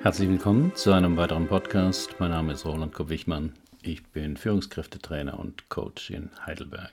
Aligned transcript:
Herzlich 0.00 0.28
willkommen 0.28 0.72
zu 0.76 0.92
einem 0.92 1.16
weiteren 1.16 1.48
Podcast. 1.48 2.14
Mein 2.20 2.30
Name 2.30 2.52
ist 2.52 2.64
Roland 2.64 2.94
Kopp-Wichmann. 2.94 3.54
Ich 3.82 4.06
bin 4.06 4.36
Führungskräftetrainer 4.36 5.40
und 5.40 5.68
Coach 5.70 6.10
in 6.10 6.30
Heidelberg. 6.46 6.92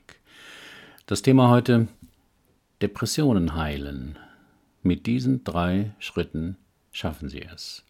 Das 1.06 1.22
Thema 1.22 1.50
heute: 1.50 1.88
Depressionen 2.82 3.56
heilen. 3.56 4.18
Mit 4.82 5.06
diesen 5.06 5.44
drei 5.44 5.92
Schritten 6.00 6.58
schaffen 6.92 7.30
Sie 7.30 7.44
es. 7.44 7.86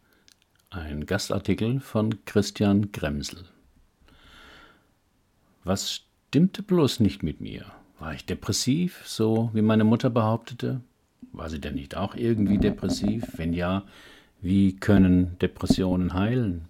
Ein 0.69 1.05
Gastartikel 1.05 1.79
von 1.79 2.25
Christian 2.25 2.91
Gremsel. 2.91 3.45
Was 5.63 5.93
stimmte 5.93 6.61
bloß 6.61 6.99
nicht 6.99 7.23
mit 7.23 7.39
mir? 7.39 7.65
War 7.99 8.13
ich 8.13 8.25
depressiv, 8.25 9.03
so 9.05 9.49
wie 9.53 9.61
meine 9.61 9.85
Mutter 9.85 10.09
behauptete? 10.09 10.81
War 11.31 11.49
sie 11.49 11.61
denn 11.61 11.75
nicht 11.75 11.95
auch 11.95 12.15
irgendwie 12.15 12.57
depressiv? 12.57 13.23
Wenn 13.37 13.53
ja, 13.53 13.85
wie 14.45 14.75
können 14.75 15.39
Depressionen 15.39 16.13
heilen? 16.13 16.67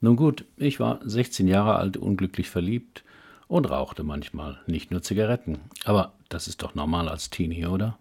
Nun 0.00 0.16
gut, 0.16 0.46
ich 0.56 0.80
war 0.80 1.00
16 1.04 1.46
Jahre 1.46 1.76
alt, 1.76 1.98
unglücklich 1.98 2.48
verliebt 2.48 3.04
und 3.46 3.68
rauchte 3.68 4.04
manchmal, 4.04 4.58
nicht 4.66 4.90
nur 4.90 5.02
Zigaretten. 5.02 5.58
Aber 5.84 6.14
das 6.30 6.48
ist 6.48 6.62
doch 6.62 6.74
normal 6.74 7.10
als 7.10 7.28
Teenie, 7.28 7.66
oder? 7.66 7.98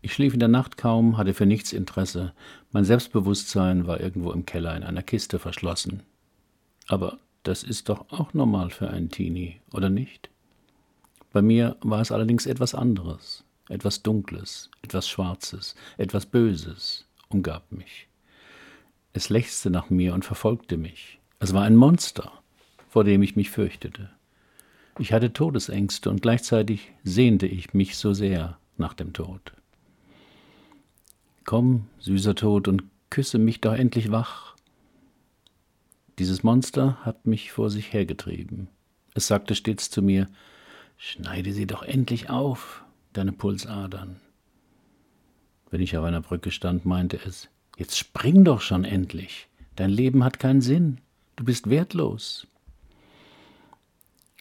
Ich 0.00 0.14
schlief 0.14 0.32
in 0.32 0.40
der 0.40 0.48
Nacht 0.48 0.78
kaum, 0.78 1.18
hatte 1.18 1.34
für 1.34 1.44
nichts 1.44 1.74
Interesse, 1.74 2.32
mein 2.72 2.86
Selbstbewusstsein 2.86 3.86
war 3.86 4.00
irgendwo 4.00 4.32
im 4.32 4.46
Keller 4.46 4.74
in 4.74 4.82
einer 4.82 5.02
Kiste 5.02 5.38
verschlossen. 5.38 6.02
Aber 6.88 7.18
das 7.42 7.62
ist 7.62 7.90
doch 7.90 8.10
auch 8.10 8.32
normal 8.32 8.70
für 8.70 8.88
einen 8.88 9.10
Teenie, 9.10 9.60
oder 9.74 9.90
nicht? 9.90 10.30
Bei 11.30 11.42
mir 11.42 11.76
war 11.82 12.00
es 12.00 12.10
allerdings 12.10 12.46
etwas 12.46 12.74
anderes, 12.74 13.44
etwas 13.68 14.02
Dunkles, 14.02 14.70
etwas 14.80 15.10
Schwarzes, 15.10 15.74
etwas 15.98 16.24
Böses 16.24 17.04
umgab 17.30 17.72
mich. 17.72 18.08
Es 19.12 19.28
lechzte 19.28 19.70
nach 19.70 19.90
mir 19.90 20.14
und 20.14 20.24
verfolgte 20.24 20.76
mich. 20.76 21.18
Es 21.38 21.54
war 21.54 21.64
ein 21.64 21.76
Monster, 21.76 22.32
vor 22.88 23.04
dem 23.04 23.22
ich 23.22 23.36
mich 23.36 23.50
fürchtete. 23.50 24.10
Ich 24.98 25.12
hatte 25.12 25.32
Todesängste 25.32 26.10
und 26.10 26.22
gleichzeitig 26.22 26.92
sehnte 27.02 27.46
ich 27.46 27.72
mich 27.72 27.96
so 27.96 28.12
sehr 28.12 28.58
nach 28.76 28.94
dem 28.94 29.12
Tod. 29.12 29.52
Komm, 31.44 31.86
süßer 31.98 32.34
Tod, 32.34 32.68
und 32.68 32.84
küsse 33.08 33.38
mich 33.38 33.60
doch 33.60 33.72
endlich 33.72 34.10
wach. 34.10 34.54
Dieses 36.18 36.42
Monster 36.42 36.98
hat 37.02 37.26
mich 37.26 37.50
vor 37.50 37.70
sich 37.70 37.92
hergetrieben. 37.92 38.68
Es 39.14 39.26
sagte 39.26 39.54
stets 39.54 39.90
zu 39.90 40.02
mir, 40.02 40.28
Schneide 41.02 41.54
sie 41.54 41.66
doch 41.66 41.82
endlich 41.82 42.28
auf, 42.28 42.84
deine 43.14 43.32
Pulsadern. 43.32 44.20
Wenn 45.70 45.80
ich 45.80 45.96
auf 45.96 46.04
einer 46.04 46.20
Brücke 46.20 46.50
stand, 46.50 46.84
meinte 46.84 47.18
es, 47.24 47.48
Jetzt 47.80 47.96
spring 47.96 48.44
doch 48.44 48.60
schon 48.60 48.84
endlich. 48.84 49.48
Dein 49.74 49.88
Leben 49.88 50.22
hat 50.22 50.38
keinen 50.38 50.60
Sinn. 50.60 50.98
Du 51.36 51.44
bist 51.44 51.70
wertlos. 51.70 52.46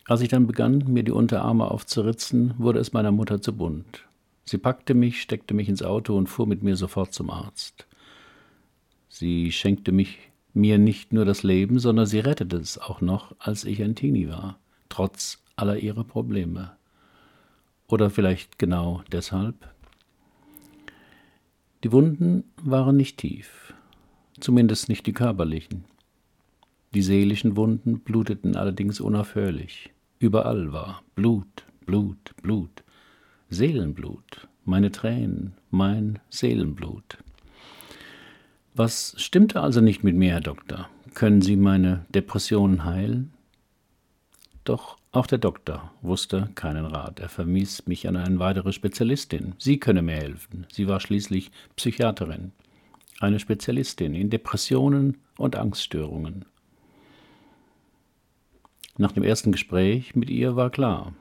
Als 0.04 0.20
ich 0.20 0.28
dann 0.28 0.46
begann, 0.46 0.84
mir 0.88 1.04
die 1.04 1.14
Unterarme 1.14 1.72
aufzuritzen, 1.72 2.54
wurde 2.58 2.80
es 2.80 2.92
meiner 2.92 3.14
Mutter 3.14 3.42
zu 3.42 3.56
bunt. 3.56 4.04
Sie 4.44 4.58
packte 4.58 4.94
mich, 4.94 5.22
steckte 5.22 5.54
mich 5.54 5.70
ins 5.70 5.84
Auto 5.84 6.18
und 6.18 6.28
fuhr 6.28 6.48
mit 6.48 6.64
mir 6.64 6.76
sofort 6.76 7.14
zum 7.14 7.30
Arzt. 7.30 7.88
Sie 9.08 9.54
schenkte 9.54 9.94
mich 9.94 10.18
mir 10.54 10.78
nicht 10.78 11.14
nur 11.14 11.24
das 11.24 11.44
Leben, 11.44 11.80
sondern 11.80 12.08
sie 12.08 12.20
rettete 12.20 12.58
es 12.58 12.78
auch 12.78 13.00
noch, 13.00 13.34
als 13.40 13.64
ich 13.64 13.82
ein 13.82 13.96
Teenie 13.96 14.28
war, 14.28 14.60
trotz 14.90 15.42
aller 15.56 15.78
ihrer 15.78 16.04
Probleme. 16.04 16.74
Oder 17.88 18.10
vielleicht 18.10 18.60
genau 18.60 19.02
deshalb? 19.14 19.56
Die 21.84 21.94
Wunden 21.94 22.44
waren 22.62 22.98
nicht 22.98 23.18
tief, 23.18 23.74
zumindest 24.40 24.90
nicht 24.90 25.08
die 25.08 25.14
körperlichen. 25.14 25.86
Die 26.94 27.02
seelischen 27.02 27.56
Wunden 27.56 28.00
bluteten 28.00 28.58
allerdings 28.58 29.00
unaufhörlich. 29.00 29.92
Überall 30.20 30.74
war 30.74 31.04
Blut, 31.16 31.66
Blut, 31.86 32.36
Blut, 32.42 32.84
Seelenblut, 33.50 34.50
meine 34.66 34.92
Tränen, 34.92 35.54
mein 35.72 36.20
Seelenblut. 36.30 37.18
Was 38.76 39.16
stimmte 39.18 39.62
also 39.62 39.80
nicht 39.80 40.04
mit 40.04 40.16
mir, 40.16 40.32
Herr 40.32 40.42
Doktor? 40.42 40.90
Können 41.14 41.42
Sie 41.42 41.56
meine 41.56 42.06
Depressionen 42.10 42.84
heilen? 42.84 43.32
Doch 44.66 44.99
auch 45.12 45.26
der 45.26 45.40
Doktor 45.40 45.92
wusste 46.02 46.50
keinen 46.54 46.86
Rat. 46.86 47.20
Er 47.20 47.30
verwies 47.30 47.88
mich 47.88 48.08
an 48.08 48.16
eine 48.16 48.38
weitere 48.38 48.72
Spezialistin. 48.72 49.56
Sie 49.58 49.80
könne 49.80 50.04
mir 50.04 50.16
helfen. 50.16 50.68
Sie 50.72 50.88
war 50.88 51.00
schließlich 51.00 51.52
Psychiaterin. 51.76 52.52
Eine 53.20 53.40
Spezialistin 53.40 54.14
in 54.14 54.30
Depressionen 54.30 55.18
und 55.38 55.56
Angststörungen. 55.56 56.46
Nach 58.98 59.12
dem 59.12 59.24
ersten 59.24 59.52
Gespräch 59.52 60.16
mit 60.16 60.30
ihr 60.30 60.56
war 60.56 60.70
klar. 60.70 61.14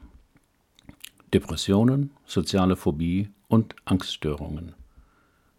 Depressionen, 1.32 2.10
soziale 2.27 2.77
Phobie 2.77 3.31
und 3.48 3.75
Angststörungen. 3.87 4.75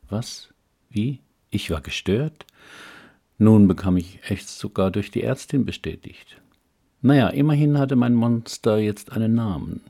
Was? 0.08 0.54
Wie? 0.90 1.20
Ich 1.50 1.72
war 1.72 1.82
gestört? 1.82 2.46
Nun 3.40 3.68
bekam 3.68 3.98
ich 3.98 4.20
echt 4.24 4.50
sogar 4.50 4.92
durch 4.92 5.10
die 5.10 5.24
Ärztin 5.24 5.66
bestätigt. 5.66 6.40
Naja, 7.02 7.30
immerhin 7.30 7.78
hatte 7.78 7.96
mein 7.96 8.14
Monster 8.14 8.78
jetzt 8.78 9.14
einen 9.14 9.34
Namen. 9.34 9.82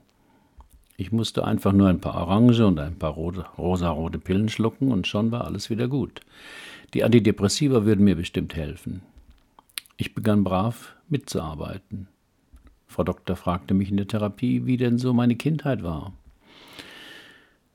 Ich 0.96 1.12
musste 1.12 1.46
einfach 1.46 1.72
nur 1.72 1.88
ein 1.88 2.02
paar 2.02 2.16
Orange 2.16 2.66
und 2.66 2.80
ein 2.80 2.96
paar 3.00 3.14
rosarote 3.14 4.20
Pillen 4.20 4.50
schlucken 4.50 4.92
und 4.92 5.08
schon 5.08 5.32
war 5.32 5.46
alles 5.46 5.70
wieder 5.70 5.88
gut. 5.88 6.22
Die 6.94 7.04
Antidepressiva 7.04 7.86
würden 7.86 8.04
mir 8.04 8.16
bestimmt 8.16 8.56
helfen. 8.56 9.02
Ich 9.98 10.14
begann 10.14 10.44
brav 10.44 10.96
mitzuarbeiten. 11.08 12.08
Frau 12.86 13.04
Doktor 13.04 13.36
fragte 13.36 13.74
mich 13.74 13.90
in 13.90 13.98
der 13.98 14.08
Therapie, 14.08 14.66
wie 14.66 14.78
denn 14.78 14.98
so 14.98 15.14
meine 15.14 15.36
Kindheit 15.36 15.84
war. 15.84 16.14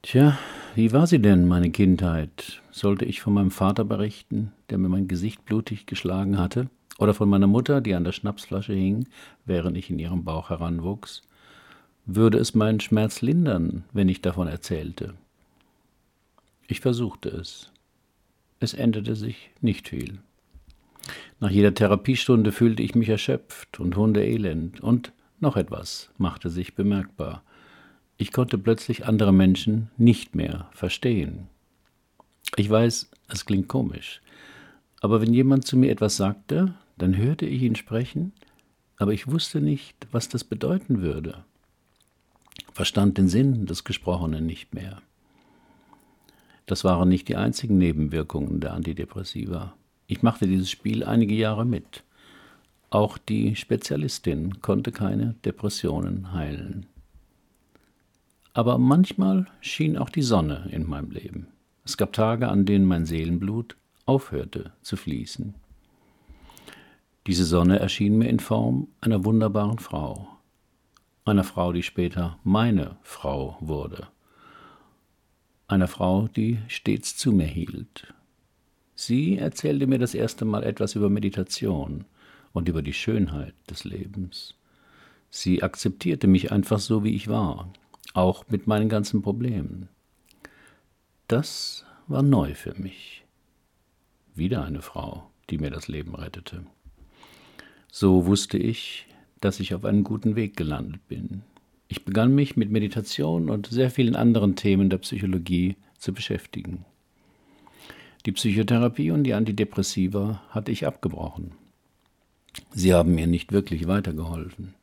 Tja, 0.03 0.39
wie 0.75 0.93
war 0.93 1.07
sie 1.07 1.21
denn, 1.21 1.49
meine 1.49 1.71
Kindheit? 1.71 2.63
Sollte 2.71 3.05
ich 3.05 3.21
von 3.21 3.33
meinem 3.33 3.51
Vater 3.51 3.85
berichten, 3.85 4.53
der 4.71 4.79
mir 4.79 4.89
mein 4.89 5.09
Gesicht 5.09 5.45
blutig 5.45 5.87
geschlagen 5.87 6.39
hatte? 6.39 6.69
Oder 6.99 7.15
von 7.15 7.29
meiner 7.29 7.47
Mutter, 7.47 7.81
die 7.81 7.95
an 7.95 8.05
der 8.05 8.13
Schnapsflasche 8.13 8.73
hing, 8.73 9.09
während 9.45 9.77
ich 9.77 9.91
in 9.91 9.99
ihrem 9.99 10.25
Bauch 10.25 10.51
heranwuchs, 10.51 11.23
würde 12.07 12.39
es 12.39 12.55
meinen 12.55 12.81
Schmerz 12.81 13.23
lindern, 13.23 13.85
wenn 13.93 14.09
ich 14.09 14.21
davon 14.21 14.47
erzählte. 14.47 15.15
Ich 16.67 16.81
versuchte 16.81 17.29
es. 17.31 17.71
Es 18.61 18.75
änderte 18.75 19.17
sich 19.17 19.51
nicht 19.61 19.89
viel. 19.89 20.19
Nach 21.41 21.51
jeder 21.51 21.75
Therapiestunde 21.75 22.53
fühlte 22.53 22.83
ich 22.83 22.95
mich 22.95 23.09
erschöpft 23.09 23.81
und 23.81 23.97
hundeelend, 23.97 24.81
und 24.81 25.13
noch 25.41 25.57
etwas 25.57 26.11
machte 26.17 26.49
sich 26.49 26.75
bemerkbar. 26.75 27.43
Ich 28.17 28.33
konnte 28.33 28.57
plötzlich 28.57 29.07
andere 29.07 29.33
Menschen 29.33 29.91
nicht 29.97 30.35
mehr 30.35 30.71
verstehen. 30.73 31.49
Ich 32.57 32.71
weiß, 32.71 33.11
es 33.29 33.45
klingt 33.45 33.69
komisch, 33.69 34.23
aber 35.01 35.21
wenn 35.21 35.35
jemand 35.35 35.67
zu 35.67 35.77
mir 35.77 35.91
etwas 35.91 36.17
sagte, 36.17 36.75
dann 36.97 37.17
hörte 37.17 37.47
ich 37.47 37.63
ihn 37.63 37.77
sprechen, 37.77 38.33
aber 38.97 39.13
ich 39.13 39.27
wusste 39.27 39.61
nicht, 39.61 40.07
was 40.13 40.29
das 40.29 40.45
bedeuten 40.45 41.03
würde, 41.03 41.45
verstand 42.73 43.19
den 43.19 43.29
Sinn 43.29 43.67
des 43.67 43.85
Gesprochenen 43.85 44.47
nicht 44.47 44.75
mehr. 44.75 45.03
Das 46.67 46.85
waren 46.85 47.09
nicht 47.09 47.29
die 47.29 47.37
einzigen 47.37 47.79
Nebenwirkungen 47.79 48.61
der 48.61 48.73
Antidepressiva. 48.73 49.75
Ich 50.07 50.23
machte 50.23 50.47
dieses 50.47 50.71
Spiel 50.71 51.05
einige 51.05 51.35
Jahre 51.35 51.65
mit. 51.65 52.05
Auch 52.91 53.19
die 53.19 53.57
Spezialistin 53.57 54.61
konnte 54.61 54.93
keine 54.93 55.35
Depressionen 55.45 56.33
heilen. 56.33 56.87
Aber 58.55 58.79
manchmal 58.79 59.47
schien 59.61 59.99
auch 59.99 60.11
die 60.11 60.23
Sonne 60.23 60.69
in 60.71 60.89
meinem 60.89 61.11
Leben. 61.11 61.49
Es 61.85 61.97
gab 61.97 62.13
Tage, 62.13 62.49
an 62.49 62.65
denen 62.65 62.87
mein 62.87 63.05
Seelenblut 63.05 63.77
aufhörte 64.07 64.73
zu 64.81 64.97
fließen. 64.97 65.55
Diese 67.27 67.47
Sonne 67.47 67.79
erschien 67.79 68.19
mir 68.19 68.29
in 68.29 68.39
Form 68.39 68.89
einer 69.01 69.25
wunderbaren 69.25 69.79
Frau, 69.79 70.29
einer 71.25 71.45
Frau, 71.45 71.73
die 71.73 71.83
später 71.83 72.39
meine 72.45 72.97
Frau 73.03 73.57
wurde, 73.61 74.09
einer 75.67 75.89
Frau, 75.89 76.29
die 76.29 76.59
stets 76.69 77.17
zu 77.17 77.33
mir 77.33 77.47
hielt. 77.47 78.13
Sie 78.95 79.39
erzählte 79.39 79.87
mir 79.87 79.99
das 79.99 80.15
erste 80.15 80.45
Mal 80.45 80.65
etwas 80.65 80.97
über 80.97 81.09
Meditation 81.09 82.05
und 82.53 82.69
über 82.69 82.83
die 82.83 82.93
Schönheit 82.93 83.55
des 83.71 83.85
Lebens. 83.85 84.55
Sie 85.31 85.63
akzeptierte 85.63 86.27
mich 86.27 86.53
einfach 86.53 86.79
so, 86.79 87.05
wie 87.05 87.15
ich 87.15 87.29
war, 87.29 87.73
auch 88.13 88.45
mit 88.49 88.67
meinen 88.67 88.91
ganzen 88.91 89.23
Problemen. 89.23 89.89
Das 91.27 91.87
war 92.07 92.23
neu 92.23 92.55
für 92.55 92.75
mich. 92.75 93.25
Wieder 94.35 94.63
eine 94.63 94.83
Frau, 94.83 95.31
die 95.49 95.57
mir 95.57 95.71
das 95.71 95.89
Leben 95.89 96.15
rettete. 96.15 96.67
So 97.97 98.27
wusste 98.27 98.59
ich, 98.59 99.07
dass 99.41 99.61
ich 99.61 99.73
auf 99.73 99.85
einem 99.85 100.03
guten 100.03 100.35
Weg 100.35 100.57
gelandet 100.57 101.07
bin. 101.07 101.43
Ich 101.87 102.05
begann 102.05 102.35
mich 102.35 102.57
mit 102.57 102.69
Meditation 102.69 103.49
und 103.49 103.69
sehr 103.69 103.89
vielen 103.89 104.17
anderen 104.17 104.57
Themen 104.57 104.91
der 104.91 104.99
Psychologie 104.99 105.77
zu 105.97 106.13
beschäftigen. 106.13 106.85
Die 108.27 108.33
Psychotherapie 108.33 109.13
und 109.13 109.23
die 109.23 109.35
Antidepressiva 109.35 110.43
hatte 110.51 110.73
ich 110.73 110.89
abgebrochen. 110.89 111.53
Sie 112.73 112.93
haben 112.93 113.15
mir 113.15 113.29
nicht 113.29 113.53
wirklich 113.53 113.87
weitergeholfen. 113.87 114.75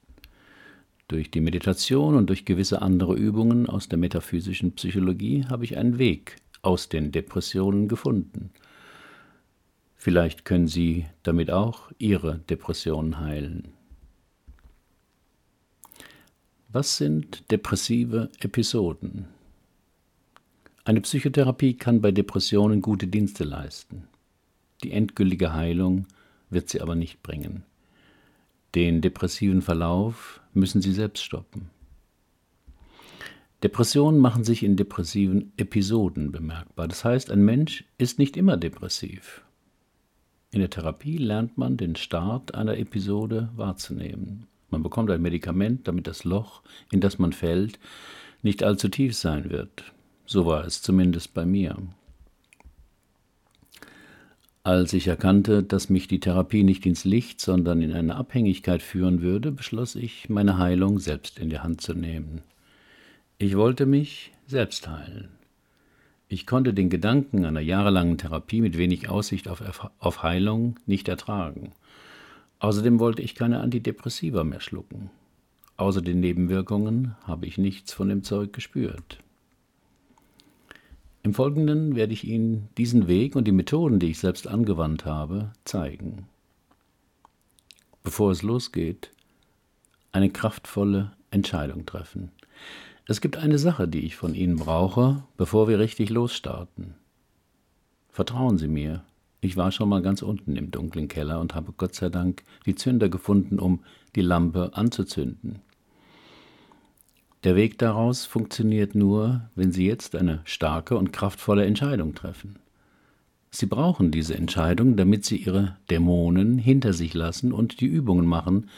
Durch 1.09 1.29
die 1.29 1.41
Meditation 1.41 2.15
und 2.15 2.29
durch 2.29 2.45
gewisse 2.45 2.81
andere 2.81 3.17
Übungen 3.17 3.67
aus 3.67 3.89
der 3.89 3.99
metaphysischen 3.99 4.71
Psychologie 4.71 5.43
habe 5.49 5.65
ich 5.65 5.75
einen 5.75 5.99
Weg 5.99 6.37
aus 6.61 6.87
den 6.87 7.11
Depressionen 7.11 7.89
gefunden. 7.89 8.51
Vielleicht 10.03 10.45
können 10.45 10.67
Sie 10.67 11.05
damit 11.21 11.51
auch 11.51 11.91
Ihre 11.99 12.39
Depressionen 12.49 13.19
heilen. 13.19 13.67
Was 16.69 16.97
sind 16.97 17.51
depressive 17.51 18.31
Episoden? 18.39 19.27
Eine 20.85 21.01
Psychotherapie 21.01 21.75
kann 21.75 22.01
bei 22.01 22.11
Depressionen 22.11 22.81
gute 22.81 23.05
Dienste 23.05 23.43
leisten. 23.43 24.07
Die 24.81 24.91
endgültige 24.91 25.53
Heilung 25.53 26.07
wird 26.49 26.67
sie 26.67 26.81
aber 26.81 26.95
nicht 26.95 27.21
bringen. 27.21 27.63
Den 28.73 29.01
depressiven 29.01 29.61
Verlauf 29.61 30.41
müssen 30.55 30.81
Sie 30.81 30.93
selbst 30.93 31.23
stoppen. 31.23 31.69
Depressionen 33.61 34.19
machen 34.19 34.43
sich 34.45 34.63
in 34.63 34.77
depressiven 34.77 35.53
Episoden 35.57 36.31
bemerkbar. 36.31 36.87
Das 36.87 37.05
heißt, 37.05 37.29
ein 37.29 37.45
Mensch 37.45 37.83
ist 37.99 38.17
nicht 38.17 38.35
immer 38.35 38.57
depressiv. 38.57 39.43
In 40.51 40.59
der 40.59 40.69
Therapie 40.69 41.17
lernt 41.17 41.57
man 41.57 41.77
den 41.77 41.95
Start 41.95 42.55
einer 42.55 42.77
Episode 42.77 43.49
wahrzunehmen. 43.55 44.47
Man 44.69 44.83
bekommt 44.83 45.09
ein 45.09 45.21
Medikament, 45.21 45.87
damit 45.87 46.07
das 46.07 46.25
Loch, 46.25 46.61
in 46.91 46.99
das 46.99 47.19
man 47.19 47.31
fällt, 47.31 47.79
nicht 48.41 48.61
allzu 48.63 48.89
tief 48.89 49.15
sein 49.15 49.49
wird. 49.49 49.83
So 50.25 50.45
war 50.45 50.65
es 50.65 50.81
zumindest 50.81 51.33
bei 51.33 51.45
mir. 51.45 51.77
Als 54.63 54.93
ich 54.93 55.07
erkannte, 55.07 55.63
dass 55.63 55.89
mich 55.89 56.07
die 56.07 56.19
Therapie 56.19 56.63
nicht 56.63 56.85
ins 56.85 57.05
Licht, 57.05 57.41
sondern 57.41 57.81
in 57.81 57.93
eine 57.93 58.15
Abhängigkeit 58.15 58.83
führen 58.83 59.21
würde, 59.21 59.51
beschloss 59.51 59.95
ich, 59.95 60.29
meine 60.29 60.57
Heilung 60.57 60.99
selbst 60.99 61.39
in 61.39 61.49
die 61.49 61.59
Hand 61.59 61.81
zu 61.81 61.93
nehmen. 61.93 62.41
Ich 63.37 63.57
wollte 63.57 63.85
mich 63.85 64.31
selbst 64.47 64.87
heilen. 64.87 65.29
Ich 66.31 66.47
konnte 66.47 66.73
den 66.73 66.89
Gedanken 66.89 67.43
einer 67.43 67.59
jahrelangen 67.59 68.17
Therapie 68.17 68.61
mit 68.61 68.77
wenig 68.77 69.09
Aussicht 69.09 69.49
auf, 69.49 69.91
auf 69.99 70.23
Heilung 70.23 70.79
nicht 70.85 71.09
ertragen. 71.09 71.73
Außerdem 72.59 72.99
wollte 72.99 73.21
ich 73.21 73.35
keine 73.35 73.59
Antidepressiva 73.59 74.45
mehr 74.45 74.61
schlucken. 74.61 75.09
Außer 75.75 76.01
den 76.01 76.21
Nebenwirkungen 76.21 77.17
habe 77.25 77.47
ich 77.47 77.57
nichts 77.57 77.91
von 77.91 78.07
dem 78.07 78.23
Zeug 78.23 78.53
gespürt. 78.53 79.19
Im 81.21 81.33
Folgenden 81.33 81.97
werde 81.97 82.13
ich 82.13 82.23
Ihnen 82.23 82.69
diesen 82.77 83.09
Weg 83.09 83.35
und 83.35 83.45
die 83.45 83.51
Methoden, 83.51 83.99
die 83.99 84.11
ich 84.11 84.19
selbst 84.19 84.47
angewandt 84.47 85.03
habe, 85.03 85.51
zeigen. 85.65 86.27
Bevor 88.03 88.31
es 88.31 88.41
losgeht, 88.41 89.11
eine 90.13 90.29
kraftvolle 90.29 91.11
Entscheidung 91.29 91.85
treffen. 91.85 92.31
Es 93.07 93.19
gibt 93.19 93.37
eine 93.37 93.57
Sache, 93.57 93.87
die 93.87 94.05
ich 94.05 94.15
von 94.15 94.35
Ihnen 94.35 94.57
brauche, 94.57 95.23
bevor 95.37 95.67
wir 95.67 95.79
richtig 95.79 96.09
losstarten. 96.09 96.95
Vertrauen 98.09 98.57
Sie 98.57 98.67
mir. 98.67 99.03
Ich 99.41 99.57
war 99.57 99.71
schon 99.71 99.89
mal 99.89 100.01
ganz 100.01 100.21
unten 100.21 100.55
im 100.55 100.69
dunklen 100.69 101.07
Keller 101.07 101.39
und 101.39 101.55
habe 101.55 101.73
Gott 101.75 101.95
sei 101.95 102.09
Dank 102.09 102.43
die 102.65 102.75
Zünder 102.75 103.09
gefunden, 103.09 103.57
um 103.57 103.79
die 104.15 104.21
Lampe 104.21 104.71
anzuzünden. 104.73 105.61
Der 107.43 107.55
Weg 107.55 107.79
daraus 107.79 108.25
funktioniert 108.25 108.93
nur, 108.93 109.49
wenn 109.55 109.71
Sie 109.71 109.87
jetzt 109.87 110.15
eine 110.15 110.41
starke 110.43 110.95
und 110.95 111.11
kraftvolle 111.11 111.65
Entscheidung 111.65 112.13
treffen. 112.13 112.59
Sie 113.49 113.65
brauchen 113.65 114.11
diese 114.11 114.35
Entscheidung, 114.35 114.95
damit 114.95 115.25
Sie 115.25 115.37
Ihre 115.37 115.75
Dämonen 115.89 116.59
hinter 116.59 116.93
sich 116.93 117.15
lassen 117.15 117.51
und 117.51 117.81
die 117.81 117.87
Übungen 117.87 118.27
machen, 118.27 118.69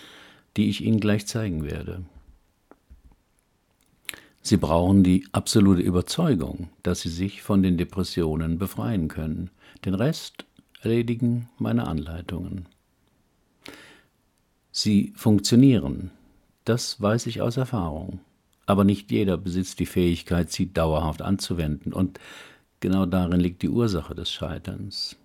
die 0.55 0.69
ich 0.69 0.81
Ihnen 0.81 1.01
gleich 1.01 1.27
zeigen 1.27 1.65
werde. 1.65 2.03
Sie 4.45 4.57
brauchen 4.57 5.03
die 5.03 5.25
absolute 5.31 5.81
Überzeugung, 5.81 6.69
dass 6.83 6.99
Sie 6.99 7.09
sich 7.09 7.41
von 7.41 7.63
den 7.63 7.77
Depressionen 7.77 8.57
befreien 8.57 9.07
können. 9.07 9.49
Den 9.85 9.93
Rest 9.93 10.43
erledigen 10.81 11.47
meine 11.57 11.87
Anleitungen. 11.87 12.67
Sie 14.73 15.13
funktionieren, 15.15 16.11
das 16.65 17.01
weiß 17.01 17.27
ich 17.27 17.41
aus 17.41 17.55
Erfahrung. 17.55 18.19
Aber 18.65 18.83
nicht 18.83 19.11
jeder 19.11 19.37
besitzt 19.37 19.79
die 19.79 19.85
Fähigkeit, 19.85 20.51
sie 20.51 20.73
dauerhaft 20.73 21.21
anzuwenden. 21.21 21.93
Und 21.93 22.19
genau 22.81 23.05
darin 23.05 23.39
liegt 23.39 23.61
die 23.61 23.69
Ursache 23.69 24.13
des 24.13 24.29
Scheiterns. 24.29 25.15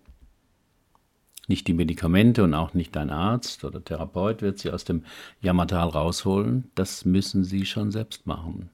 Nicht 1.49 1.67
die 1.67 1.75
Medikamente 1.75 2.45
und 2.45 2.55
auch 2.55 2.73
nicht 2.73 2.95
dein 2.95 3.11
Arzt 3.11 3.65
oder 3.65 3.83
Therapeut 3.83 4.43
wird 4.43 4.59
sie 4.61 4.71
aus 4.71 4.85
dem 4.85 5.05
Jammertal 5.41 5.89
rausholen, 5.89 6.71
das 6.77 7.05
müssen 7.05 7.43
sie 7.43 7.67
schon 7.67 7.91
selbst 7.91 8.25
machen. 8.27 8.71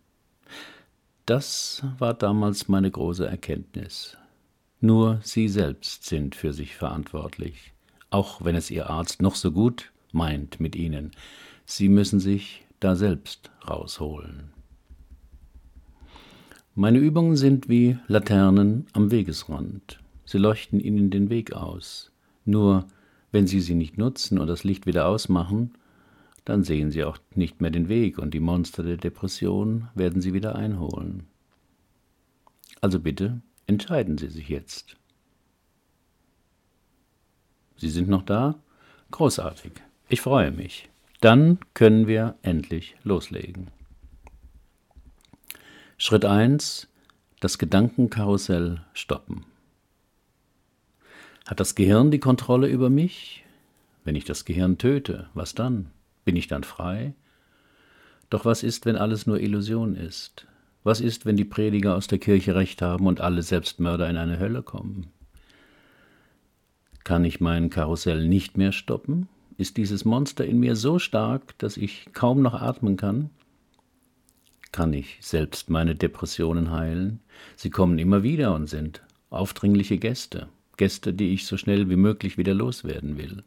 Das 1.26 1.82
war 1.99 2.14
damals 2.14 2.69
meine 2.69 2.91
große 2.91 3.26
Erkenntnis. 3.26 4.17
Nur 4.81 5.20
sie 5.23 5.49
selbst 5.49 6.05
sind 6.05 6.35
für 6.35 6.52
sich 6.52 6.76
verantwortlich, 6.76 7.73
auch 8.11 8.44
wenn 8.44 8.55
es 8.55 8.70
ihr 8.70 8.91
Arzt 8.91 9.23
noch 9.23 9.35
so 9.35 9.50
gut 9.50 9.91
meint 10.12 10.61
mit 10.61 10.76
ihnen. 10.76 11.12
Sie 11.64 11.88
müssen 11.88 12.20
sich 12.20 12.67
da 12.81 12.94
selbst 12.94 13.50
rausholen. 13.67 14.52
Meine 16.75 16.99
Übungen 16.99 17.37
sind 17.37 17.69
wie 17.69 17.99
Laternen 18.08 18.87
am 18.93 19.11
Wegesrand. 19.11 20.00
Sie 20.25 20.38
leuchten 20.38 20.81
ihnen 20.81 21.08
den 21.08 21.31
Weg 21.31 21.52
aus. 21.52 22.11
Nur 22.44 22.87
wenn 23.32 23.46
sie 23.46 23.61
sie 23.61 23.75
nicht 23.75 23.96
nutzen 23.96 24.38
und 24.38 24.49
das 24.49 24.64
Licht 24.64 24.85
wieder 24.85 25.06
ausmachen, 25.06 25.73
dann 26.44 26.62
sehen 26.62 26.91
sie 26.91 27.05
auch 27.05 27.19
nicht 27.35 27.61
mehr 27.61 27.70
den 27.70 27.88
Weg 27.88 28.19
und 28.19 28.35
die 28.35 28.41
Monster 28.41 28.82
der 28.82 28.96
Depression 28.96 29.88
werden 29.94 30.20
sie 30.20 30.35
wieder 30.35 30.56
einholen. 30.56 31.25
Also 32.81 33.00
bitte 33.00 33.41
entscheiden 33.67 34.19
Sie 34.19 34.29
sich 34.29 34.49
jetzt. 34.49 34.96
Sie 37.76 37.88
sind 37.88 38.08
noch 38.08 38.23
da? 38.23 38.56
Großartig. 39.11 39.73
Ich 40.08 40.20
freue 40.20 40.50
mich. 40.50 40.91
Dann 41.20 41.58
können 41.73 42.06
wir 42.06 42.37
endlich 42.43 42.96
loslegen. 43.02 43.69
Schritt 45.96 46.26
1. 46.26 46.88
Das 47.41 47.58
Gedankenkarussell 47.58 48.84
stoppen. 48.93 49.46
Hat 51.46 51.60
das 51.60 51.74
Gehirn 51.74 52.10
die 52.10 52.20
Kontrolle 52.20 52.69
über 52.69 52.91
mich? 52.91 53.44
Wenn 54.05 54.17
ich 54.17 54.24
das 54.24 54.44
Gehirn 54.44 54.77
töte, 54.77 55.31
was 55.32 55.55
dann? 55.55 55.91
Bin 56.24 56.36
ich 56.36 56.46
dann 56.46 56.64
frei? 56.64 57.14
Doch 58.31 58.44
was 58.44 58.62
ist, 58.62 58.86
wenn 58.86 58.96
alles 58.96 59.26
nur 59.26 59.40
Illusion 59.40 59.96
ist? 59.96 60.46
Was 60.82 61.00
ist, 61.00 61.24
wenn 61.24 61.36
die 61.36 61.44
Prediger 61.44 61.96
aus 61.96 62.06
der 62.06 62.19
Kirche 62.19 62.54
recht 62.54 62.82
haben 62.82 63.06
und 63.06 63.20
alle 63.20 63.43
Selbstmörder 63.43 64.08
in 64.08 64.16
eine 64.16 64.38
Hölle 64.38 64.62
kommen? 64.62 65.06
Kann 67.04 67.24
ich 67.24 67.40
mein 67.40 67.70
Karussell 67.70 68.26
nicht 68.26 68.56
mehr 68.56 68.72
stoppen? 68.72 69.28
Ist 69.56 69.76
dieses 69.76 70.04
Monster 70.04 70.44
in 70.44 70.58
mir 70.58 70.74
so 70.74 70.98
stark, 70.98 71.56
dass 71.58 71.76
ich 71.76 72.08
kaum 72.12 72.43
noch 72.43 72.54
atmen 72.54 72.96
kann? 72.96 73.31
kann 74.74 74.93
ich 74.93 75.19
selbst 75.20 75.70
meine 75.70 75.94
Depressionen 75.94 76.72
heilen. 76.72 77.20
Sie 77.54 77.70
kommen 77.70 77.96
immer 77.96 78.24
wieder 78.24 78.52
und 78.56 78.66
sind 78.66 79.02
aufdringliche 79.31 79.98
Gäste, 79.98 80.48
Gäste, 80.76 81.14
die 81.14 81.32
ich 81.32 81.46
so 81.46 81.56
schnell 81.56 81.88
wie 81.88 81.96
möglich 81.96 82.38
wieder 82.38 82.54
loswerden 82.54 83.16
will. 83.16 83.44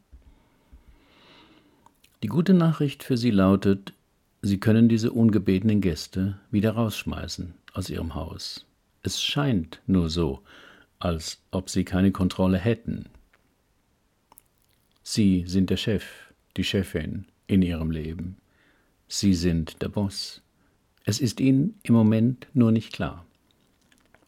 Die 2.24 2.28
gute 2.28 2.54
Nachricht 2.56 3.04
für 3.04 3.16
Sie 3.16 3.30
lautet, 3.30 3.94
Sie 4.42 4.60
können 4.60 4.90
diese 4.90 5.12
ungebetenen 5.12 5.82
Gäste 5.82 6.40
wieder 6.50 6.72
rausschmeißen 6.72 7.54
aus 7.74 7.90
Ihrem 7.90 8.16
Haus. 8.16 8.66
Es 9.04 9.22
scheint 9.22 9.82
nur 9.86 10.10
so, 10.10 10.42
als 11.00 11.40
ob 11.52 11.70
Sie 11.70 11.84
keine 11.84 12.12
Kontrolle 12.12 12.58
hätten. 12.58 13.06
Sie 15.04 15.44
sind 15.48 15.70
der 15.70 15.78
Chef, 15.78 16.06
die 16.58 16.64
Chefin 16.64 17.26
in 17.46 17.62
Ihrem 17.62 17.92
Leben. 17.92 18.38
Sie 19.08 19.36
sind 19.36 19.82
der 19.82 19.90
Boss. 19.90 20.42
Es 21.06 21.22
ist 21.22 21.40
ihnen 21.40 21.80
im 21.84 21.94
Moment 21.94 22.48
nur 22.54 22.72
nicht 22.72 22.94
klar. 22.94 23.26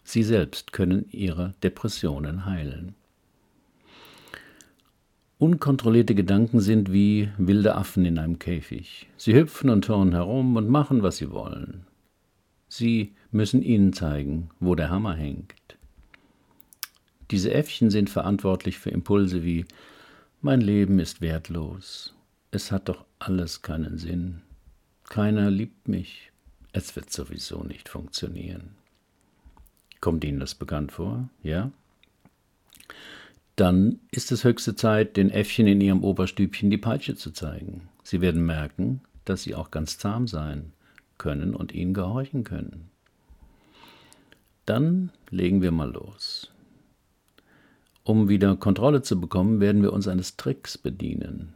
Sie 0.03 0.23
selbst 0.23 0.71
können 0.71 1.05
ihre 1.11 1.53
Depressionen 1.61 2.45
heilen. 2.45 2.95
Unkontrollierte 5.39 6.15
Gedanken 6.15 6.59
sind 6.59 6.91
wie 6.91 7.29
wilde 7.37 7.75
Affen 7.75 8.03
in 8.03 8.19
einem 8.19 8.39
Käfig. 8.39 9.07
Sie 9.15 9.33
hüpfen 9.33 9.69
und 9.69 9.85
turnen 9.85 10.11
herum 10.11 10.57
und 10.57 10.67
machen, 10.67 11.01
was 11.01 11.15
sie 11.15 11.31
wollen. 11.31 11.87
Sie 12.67 13.13
müssen 13.31 13.61
ihnen 13.61 13.93
zeigen, 13.93 14.49
wo 14.59 14.75
der 14.75 14.89
Hammer 14.89 15.15
hängt. 15.15 15.77
Diese 17.31 17.53
Äffchen 17.53 17.89
sind 17.89 18.09
verantwortlich 18.09 18.79
für 18.79 18.89
Impulse 18.89 19.45
wie 19.45 19.63
Mein 20.41 20.59
Leben 20.59 20.99
ist 20.99 21.21
wertlos, 21.21 22.13
es 22.51 22.69
hat 22.69 22.89
doch 22.89 23.05
alles 23.17 23.61
keinen 23.61 23.97
Sinn, 23.97 24.41
keiner 25.05 25.49
liebt 25.49 25.87
mich, 25.87 26.33
es 26.73 26.95
wird 26.97 27.13
sowieso 27.13 27.63
nicht 27.63 27.87
funktionieren. 27.87 28.75
Kommt 30.01 30.25
Ihnen 30.25 30.41
das 30.41 30.53
bekannt 30.53 30.91
vor? 30.91 31.29
Ja? 31.43 31.71
Dann 33.59 33.99
ist 34.11 34.31
es 34.31 34.45
höchste 34.45 34.73
Zeit, 34.73 35.17
den 35.17 35.29
Äffchen 35.29 35.67
in 35.67 35.81
ihrem 35.81 36.01
Oberstübchen 36.01 36.69
die 36.69 36.77
Peitsche 36.77 37.15
zu 37.15 37.31
zeigen. 37.31 37.89
Sie 38.03 38.21
werden 38.21 38.45
merken, 38.45 39.01
dass 39.25 39.43
sie 39.43 39.53
auch 39.53 39.69
ganz 39.69 39.97
zahm 39.97 40.29
sein 40.29 40.71
können 41.17 41.53
und 41.53 41.73
ihnen 41.73 41.93
gehorchen 41.93 42.45
können. 42.45 42.89
Dann 44.65 45.11
legen 45.29 45.61
wir 45.61 45.71
mal 45.71 45.91
los. 45.91 46.53
Um 48.05 48.29
wieder 48.29 48.55
Kontrolle 48.55 49.01
zu 49.01 49.19
bekommen, 49.19 49.59
werden 49.59 49.81
wir 49.81 49.91
uns 49.91 50.07
eines 50.07 50.37
Tricks 50.37 50.77
bedienen. 50.77 51.51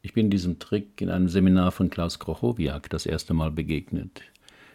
Ich 0.00 0.14
bin 0.14 0.30
diesem 0.30 0.58
Trick 0.58 1.02
in 1.02 1.10
einem 1.10 1.28
Seminar 1.28 1.70
von 1.70 1.90
Klaus 1.90 2.18
Krochowiak 2.18 2.88
das 2.88 3.04
erste 3.04 3.34
Mal 3.34 3.50
begegnet. 3.50 4.22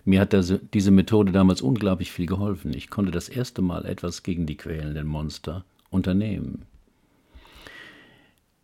Mir 0.06 0.22
hat 0.22 0.34
das, 0.34 0.54
diese 0.76 0.92
Methode 0.92 1.32
damals 1.32 1.60
unglaublich 1.60 2.12
viel 2.12 2.28
geholfen. 2.28 2.72
Ich 2.76 2.92
konnte 2.92 3.10
das 3.10 3.30
erste 3.30 3.64
Mal 3.64 3.88
etwas 3.88 4.22
gegen 4.22 4.46
die 4.46 4.58
quälenden 4.58 5.08
Monster 5.08 5.66
unternehmen. 5.92 6.66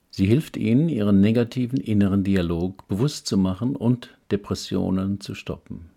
Sie 0.09 0.25
hilft 0.25 0.57
Ihnen, 0.57 0.89
Ihren 0.89 1.21
negativen 1.21 1.79
inneren 1.79 2.23
Dialog 2.23 2.87
bewusst 2.87 3.27
zu 3.27 3.37
machen 3.37 3.75
und 3.75 4.17
Depressionen 4.31 5.21
zu 5.21 5.35
stoppen. 5.35 5.91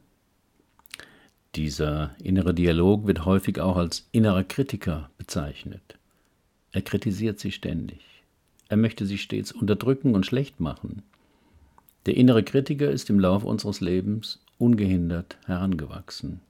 Dieser 1.54 2.14
innere 2.22 2.52
Dialog 2.52 3.06
wird 3.06 3.24
häufig 3.24 3.60
auch 3.60 3.76
als 3.76 4.08
innerer 4.12 4.44
Kritiker 4.44 5.10
bezeichnet. 5.16 5.98
Er 6.72 6.82
kritisiert 6.82 7.40
sie 7.40 7.50
ständig. 7.50 8.00
Er 8.68 8.76
möchte 8.76 9.04
sie 9.06 9.18
stets 9.18 9.50
unterdrücken 9.50 10.14
und 10.14 10.26
schlecht 10.26 10.60
machen. 10.60 11.02
Der 12.06 12.16
innere 12.16 12.44
Kritiker 12.44 12.90
ist 12.90 13.10
im 13.10 13.18
Laufe 13.18 13.46
unseres 13.46 13.80
Lebens 13.80 14.44
ungehindert 14.58 15.38
herangewachsen. 15.46 16.40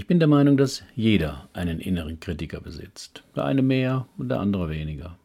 Ich 0.00 0.06
bin 0.06 0.18
der 0.18 0.28
Meinung, 0.28 0.56
dass 0.56 0.82
jeder 0.96 1.50
einen 1.52 1.78
inneren 1.78 2.20
Kritiker 2.20 2.62
besitzt, 2.62 3.22
der 3.36 3.44
eine 3.44 3.60
mehr 3.60 4.06
und 4.16 4.30
der 4.30 4.40
andere 4.40 4.70
weniger. 4.70 5.18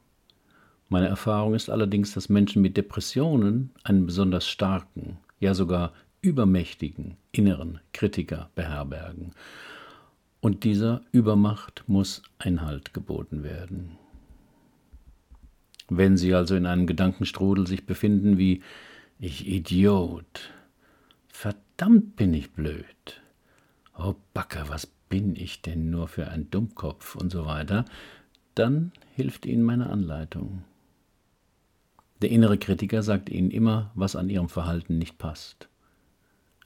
Meine 0.90 1.08
Erfahrung 1.08 1.54
ist 1.54 1.70
allerdings, 1.70 2.14
dass 2.14 2.28
Menschen 2.28 2.62
mit 2.62 2.76
Depressionen 2.76 3.70
einen 3.86 4.06
besonders 4.06 4.46
starken, 4.50 5.18
ja 5.40 5.54
sogar 5.54 5.94
übermächtigen 6.20 7.16
inneren 7.32 7.80
Kritiker 7.94 8.50
beherbergen. 8.54 9.32
Und 10.42 10.66
dieser 10.66 11.04
Übermacht 11.14 11.86
muss 11.88 12.22
Einhalt 12.38 12.94
geboten 12.94 13.44
werden. 13.44 13.92
Wenn 15.88 16.18
Sie 16.18 16.34
also 16.34 16.54
in 16.54 16.66
einem 16.66 16.86
Gedankenstrudel 16.86 17.66
sich 17.66 17.86
befinden 17.86 18.38
wie 18.38 18.62
ich 19.20 19.48
Idiot, 19.48 20.52
verdammt 21.30 22.18
bin 22.18 22.34
ich 22.34 22.52
blöd, 22.52 23.22
oh 23.98 24.16
Backe, 24.34 24.66
was 24.68 24.88
bin 25.10 25.36
ich 25.36 25.62
denn 25.62 25.90
nur 25.90 26.08
für 26.08 26.28
ein 26.28 26.50
Dummkopf 26.50 27.16
und 27.16 27.32
so 27.32 27.46
weiter, 27.46 27.86
dann 28.56 28.92
hilft 29.16 29.46
Ihnen 29.46 29.64
meine 29.64 29.90
Anleitung. 29.90 30.64
Der 32.22 32.30
innere 32.30 32.58
Kritiker 32.58 33.04
sagt 33.04 33.30
Ihnen 33.30 33.52
immer, 33.52 33.92
was 33.96 34.16
an 34.16 34.30
Ihrem 34.30 34.50
Verhalten 34.50 34.98
nicht 34.98 35.18
passt. 35.18 35.68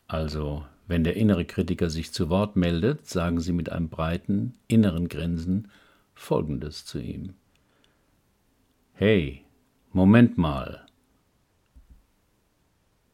Also, 0.07 0.65
wenn 0.87 1.03
der 1.03 1.15
innere 1.15 1.45
Kritiker 1.45 1.89
sich 1.89 2.11
zu 2.11 2.29
Wort 2.29 2.55
meldet, 2.55 3.07
sagen 3.07 3.39
Sie 3.39 3.53
mit 3.53 3.71
einem 3.71 3.89
breiten 3.89 4.55
inneren 4.67 5.07
Grinsen 5.07 5.69
Folgendes 6.15 6.85
zu 6.85 6.99
ihm. 6.99 7.33
Hey, 8.93 9.43
Moment 9.91 10.37
mal. 10.37 10.85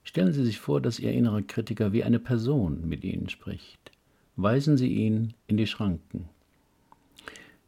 Stellen 0.03 0.33
Sie 0.33 0.43
sich 0.43 0.59
vor, 0.59 0.81
dass 0.81 0.99
Ihr 0.99 1.11
innerer 1.11 1.41
Kritiker 1.41 1.93
wie 1.93 2.03
eine 2.03 2.19
Person 2.19 2.87
mit 2.87 3.03
Ihnen 3.03 3.29
spricht. 3.29 3.91
Weisen 4.37 4.77
Sie 4.77 4.93
ihn 4.93 5.33
in 5.47 5.57
die 5.57 5.67
Schranken. 5.67 6.29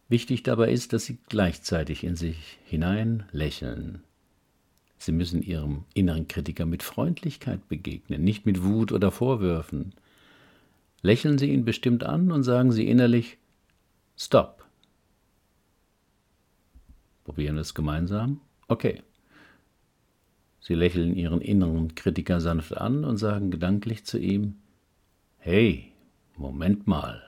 Wichtig 0.09 0.43
dabei 0.43 0.71
ist, 0.71 0.93
dass 0.93 1.05
Sie 1.05 1.17
gleichzeitig 1.29 2.03
in 2.03 2.15
sich 2.15 2.59
hinein 2.65 3.23
lächeln. 3.31 4.03
Sie 4.97 5.11
müssen 5.11 5.41
Ihrem 5.41 5.83
inneren 5.93 6.27
Kritiker 6.27 6.65
mit 6.65 6.83
Freundlichkeit 6.83 7.67
begegnen, 7.67 8.23
nicht 8.23 8.45
mit 8.45 8.63
Wut 8.63 8.91
oder 8.91 9.11
Vorwürfen. 9.11 9.93
Lächeln 11.01 11.37
Sie 11.37 11.51
ihn 11.51 11.65
bestimmt 11.65 12.03
an 12.03 12.31
und 12.31 12.43
sagen 12.43 12.71
Sie 12.71 12.87
innerlich 12.87 13.37
Stop. 14.17 14.65
Probieren 17.23 17.55
wir 17.55 17.61
es 17.61 17.73
gemeinsam? 17.73 18.41
Okay. 18.67 19.03
Sie 20.59 20.73
lächeln 20.73 21.15
ihren 21.15 21.39
inneren 21.39 21.95
Kritiker 21.95 22.41
sanft 22.41 22.75
an 22.75 23.05
und 23.05 23.17
sagen 23.17 23.51
gedanklich 23.51 24.05
zu 24.05 24.17
ihm, 24.17 24.55
Hey, 25.37 25.91
Moment 26.37 26.85
mal. 26.85 27.23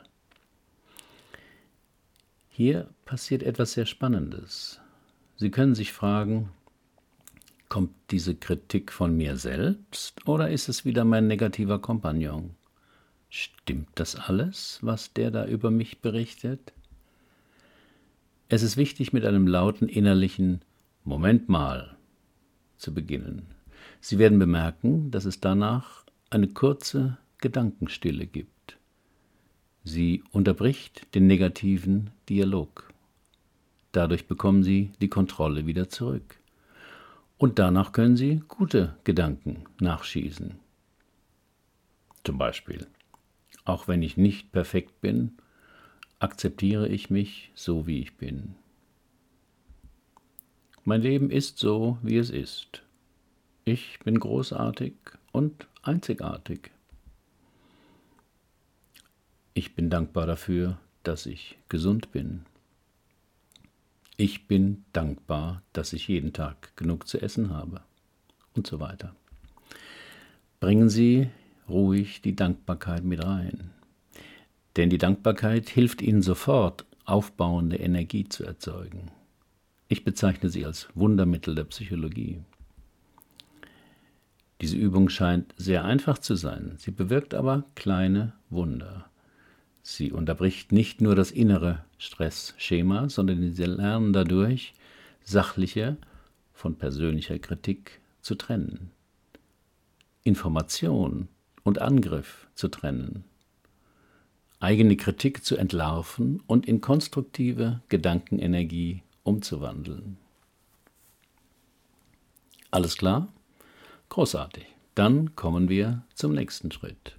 Hier 2.48 2.90
passiert 3.06 3.42
etwas 3.42 3.74
sehr 3.74 3.88
Spannendes. 3.88 4.80
Sie 5.36 5.50
können 5.50 5.74
sich 5.74 5.94
fragen, 5.94 6.50
kommt 7.70 7.92
diese 8.12 8.36
Kritik 8.36 8.92
von 8.92 9.18
mir 9.18 9.38
selbst 9.38 10.28
oder 10.28 10.50
ist 10.52 10.70
es 10.70 10.86
wieder 10.86 11.06
mein 11.06 11.28
negativer 11.28 11.80
Kompagnon? 11.80 12.52
Stimmt 13.30 13.90
das 13.96 14.16
alles, 14.16 14.80
was 14.82 15.14
der 15.14 15.32
da 15.32 15.46
über 15.46 15.72
mich 15.72 16.02
berichtet? 16.02 16.74
Es 18.48 18.64
ist 18.64 18.78
wichtig, 18.78 19.14
mit 19.14 19.26
einem 19.26 19.48
lauten 19.48 19.88
innerlichen 19.88 20.62
Moment 21.04 21.50
mal 21.50 21.96
zu 22.78 22.94
beginnen. 22.94 23.48
Sie 24.02 24.20
werden 24.20 24.40
bemerken, 24.40 25.12
dass 25.12 25.26
es 25.26 25.40
danach 25.40 26.04
eine 26.30 26.48
kurze 26.48 27.18
Gedankenstille 27.40 28.28
gibt. 28.28 28.59
Sie 29.84 30.24
unterbricht 30.32 31.14
den 31.16 31.28
negativen 31.28 32.12
Dialog. 32.28 32.94
Dadurch 33.92 34.28
bekommen 34.28 34.64
Sie 34.64 34.92
die 35.02 35.08
Kontrolle 35.08 35.66
wieder 35.66 35.90
zurück. 35.90 36.38
Und 37.38 37.58
danach 37.58 37.92
können 37.92 38.18
Sie 38.18 38.44
gute 38.48 38.96
Gedanken 39.04 39.64
nachschießen. 39.80 40.56
Zum 42.24 42.38
Beispiel, 42.38 42.86
auch 43.66 43.88
wenn 43.88 44.04
ich 44.04 44.18
nicht 44.18 44.52
perfekt 44.52 45.02
bin, 45.02 45.38
akzeptiere 46.20 46.88
ich 46.88 47.10
mich 47.10 47.52
so, 47.56 47.88
wie 47.88 48.02
ich 48.02 48.18
bin. 48.18 48.56
Mein 50.84 51.02
Leben 51.02 51.30
ist 51.30 51.60
so, 51.60 51.98
wie 52.02 52.18
es 52.18 52.30
ist. 52.30 52.84
Ich 53.64 54.00
bin 54.04 54.20
großartig 54.20 54.94
und 55.32 55.68
einzigartig. 55.82 56.72
Ich 59.60 59.76
bin 59.76 59.90
dankbar 59.90 60.26
dafür, 60.26 60.78
dass 61.04 61.26
ich 61.26 61.58
gesund 61.68 62.14
bin. 62.14 62.46
Ich 64.16 64.48
bin 64.48 64.86
dankbar, 64.94 65.64
dass 65.74 65.92
ich 65.92 66.08
jeden 66.08 66.32
Tag 66.32 66.78
genug 66.78 67.10
zu 67.10 67.22
essen 67.22 67.50
habe 67.50 67.82
und 68.56 68.68
so 68.68 68.80
weiter. 68.80 69.14
Bringen 70.62 70.88
Sie 70.88 71.30
ruhig 71.68 72.22
die 72.22 72.38
Dankbarkeit 72.38 73.04
mit 73.04 73.22
rein. 73.22 73.72
Denn 74.78 74.90
die 74.90 74.98
Dankbarkeit 74.98 75.68
hilft 75.68 76.02
ihnen 76.02 76.22
sofort, 76.22 76.86
aufbauende 77.04 77.76
Energie 77.76 78.30
zu 78.30 78.46
erzeugen. 78.46 79.12
Ich 79.90 80.06
bezeichne 80.06 80.50
sie 80.50 80.66
als 80.66 80.88
Wundermittel 80.96 81.54
der 81.54 81.66
Psychologie. 81.66 82.40
Diese 84.62 84.78
Übung 84.78 85.10
scheint 85.10 85.54
sehr 85.58 85.84
einfach 85.84 86.18
zu 86.18 86.36
sein, 86.36 86.76
sie 86.78 86.92
bewirkt 86.92 87.34
aber 87.34 87.66
kleine 87.76 88.32
Wunder. 88.50 89.09
Sie 89.82 90.12
unterbricht 90.12 90.72
nicht 90.72 91.02
nur 91.02 91.16
das 91.16 91.32
innere 91.32 91.84
Stressschema, 91.98 93.10
sondern 93.10 93.54
sie 93.54 93.66
lernen 93.66 94.14
dadurch, 94.14 94.74
sachliche 95.24 95.98
von 96.54 96.76
persönlicher 96.76 97.40
Kritik 97.40 98.02
zu 98.22 98.36
trennen, 98.36 98.92
Information 100.24 101.28
und 101.64 101.80
Angriff 101.80 102.48
zu 102.56 102.68
trennen 102.68 103.24
eigene 104.60 104.98
Kritik 104.98 105.44
zu 105.44 105.58
entlarven 105.58 106.42
und 106.46 106.68
in 106.68 106.82
konstruktive 106.82 107.82
Gedankenenergie 107.90 109.04
umzuwandeln. 109.24 110.18
Alles 112.72 112.98
klar? 112.98 113.30
Großartig. 114.10 114.66
Dann 114.96 115.36
kommen 115.36 115.70
wir 115.70 116.04
zum 116.14 116.34
nächsten 116.34 116.72
Schritt. 116.72 117.19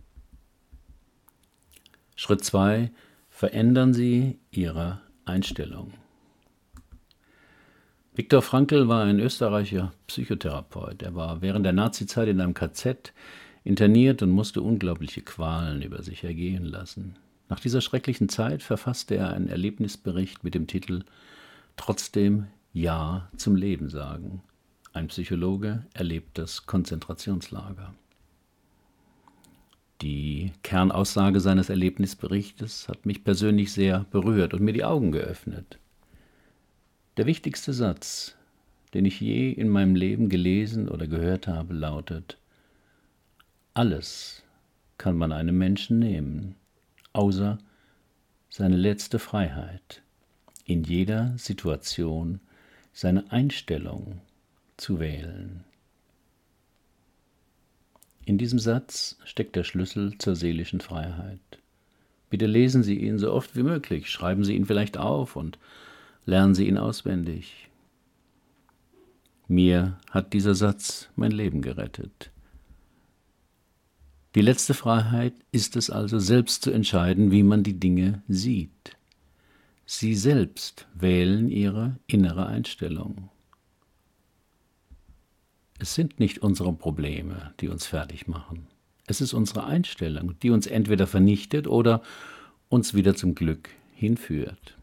Schritt 2.22 2.44
2. 2.44 2.90
Verändern 3.30 3.94
Sie 3.94 4.38
Ihre 4.50 5.00
Einstellung. 5.24 5.94
Viktor 8.14 8.42
Frankl 8.42 8.88
war 8.88 9.04
ein 9.04 9.20
österreichischer 9.20 9.94
Psychotherapeut. 10.06 11.00
Er 11.00 11.14
war 11.14 11.40
während 11.40 11.64
der 11.64 11.72
Nazizeit 11.72 12.28
in 12.28 12.42
einem 12.42 12.52
KZ 12.52 13.14
interniert 13.64 14.20
und 14.20 14.28
musste 14.28 14.60
unglaubliche 14.60 15.22
Qualen 15.22 15.80
über 15.80 16.02
sich 16.02 16.22
ergehen 16.22 16.66
lassen. 16.66 17.16
Nach 17.48 17.58
dieser 17.58 17.80
schrecklichen 17.80 18.28
Zeit 18.28 18.62
verfasste 18.62 19.14
er 19.14 19.30
einen 19.30 19.48
Erlebnisbericht 19.48 20.44
mit 20.44 20.54
dem 20.54 20.66
Titel 20.66 21.04
Trotzdem 21.78 22.48
Ja 22.74 23.30
zum 23.38 23.56
Leben 23.56 23.88
sagen. 23.88 24.42
Ein 24.92 25.08
Psychologe 25.08 25.86
erlebt 25.94 26.36
das 26.36 26.66
Konzentrationslager. 26.66 27.94
Die 30.02 30.52
Kernaussage 30.62 31.40
seines 31.40 31.68
Erlebnisberichtes 31.68 32.88
hat 32.88 33.04
mich 33.04 33.22
persönlich 33.22 33.72
sehr 33.72 34.06
berührt 34.10 34.54
und 34.54 34.62
mir 34.62 34.72
die 34.72 34.84
Augen 34.84 35.12
geöffnet. 35.12 35.78
Der 37.18 37.26
wichtigste 37.26 37.74
Satz, 37.74 38.34
den 38.94 39.04
ich 39.04 39.20
je 39.20 39.50
in 39.50 39.68
meinem 39.68 39.94
Leben 39.94 40.30
gelesen 40.30 40.88
oder 40.88 41.06
gehört 41.06 41.48
habe, 41.48 41.74
lautet, 41.74 42.38
alles 43.74 44.42
kann 44.96 45.16
man 45.16 45.32
einem 45.32 45.58
Menschen 45.58 45.98
nehmen, 45.98 46.54
außer 47.12 47.58
seine 48.48 48.76
letzte 48.76 49.18
Freiheit, 49.18 50.02
in 50.64 50.82
jeder 50.82 51.36
Situation 51.36 52.40
seine 52.94 53.30
Einstellung 53.30 54.20
zu 54.78 54.98
wählen. 54.98 55.64
In 58.30 58.38
diesem 58.38 58.60
Satz 58.60 59.18
steckt 59.24 59.56
der 59.56 59.64
Schlüssel 59.64 60.16
zur 60.18 60.36
seelischen 60.36 60.80
Freiheit. 60.80 61.40
Bitte 62.28 62.46
lesen 62.46 62.84
Sie 62.84 62.94
ihn 62.94 63.18
so 63.18 63.32
oft 63.32 63.56
wie 63.56 63.64
möglich, 63.64 64.08
schreiben 64.08 64.44
Sie 64.44 64.54
ihn 64.54 64.66
vielleicht 64.66 64.98
auf 64.98 65.34
und 65.34 65.58
lernen 66.26 66.54
Sie 66.54 66.68
ihn 66.68 66.78
auswendig. 66.78 67.68
Mir 69.48 69.98
hat 70.10 70.32
dieser 70.32 70.54
Satz 70.54 71.08
mein 71.16 71.32
Leben 71.32 71.60
gerettet. 71.60 72.30
Die 74.36 74.42
letzte 74.42 74.74
Freiheit 74.74 75.34
ist 75.50 75.74
es 75.74 75.90
also, 75.90 76.20
selbst 76.20 76.62
zu 76.62 76.70
entscheiden, 76.70 77.32
wie 77.32 77.42
man 77.42 77.64
die 77.64 77.80
Dinge 77.80 78.22
sieht. 78.28 78.96
Sie 79.86 80.14
selbst 80.14 80.86
wählen 80.94 81.48
ihre 81.48 81.96
innere 82.06 82.46
Einstellung. 82.46 83.28
Es 85.80 85.94
sind 85.94 86.20
nicht 86.20 86.42
unsere 86.42 86.74
Probleme, 86.74 87.54
die 87.60 87.68
uns 87.68 87.86
fertig 87.86 88.28
machen. 88.28 88.66
Es 89.06 89.22
ist 89.22 89.32
unsere 89.32 89.64
Einstellung, 89.64 90.38
die 90.40 90.50
uns 90.50 90.66
entweder 90.66 91.06
vernichtet 91.06 91.66
oder 91.66 92.02
uns 92.68 92.92
wieder 92.92 93.16
zum 93.16 93.34
Glück 93.34 93.70
hinführt. 93.94 94.76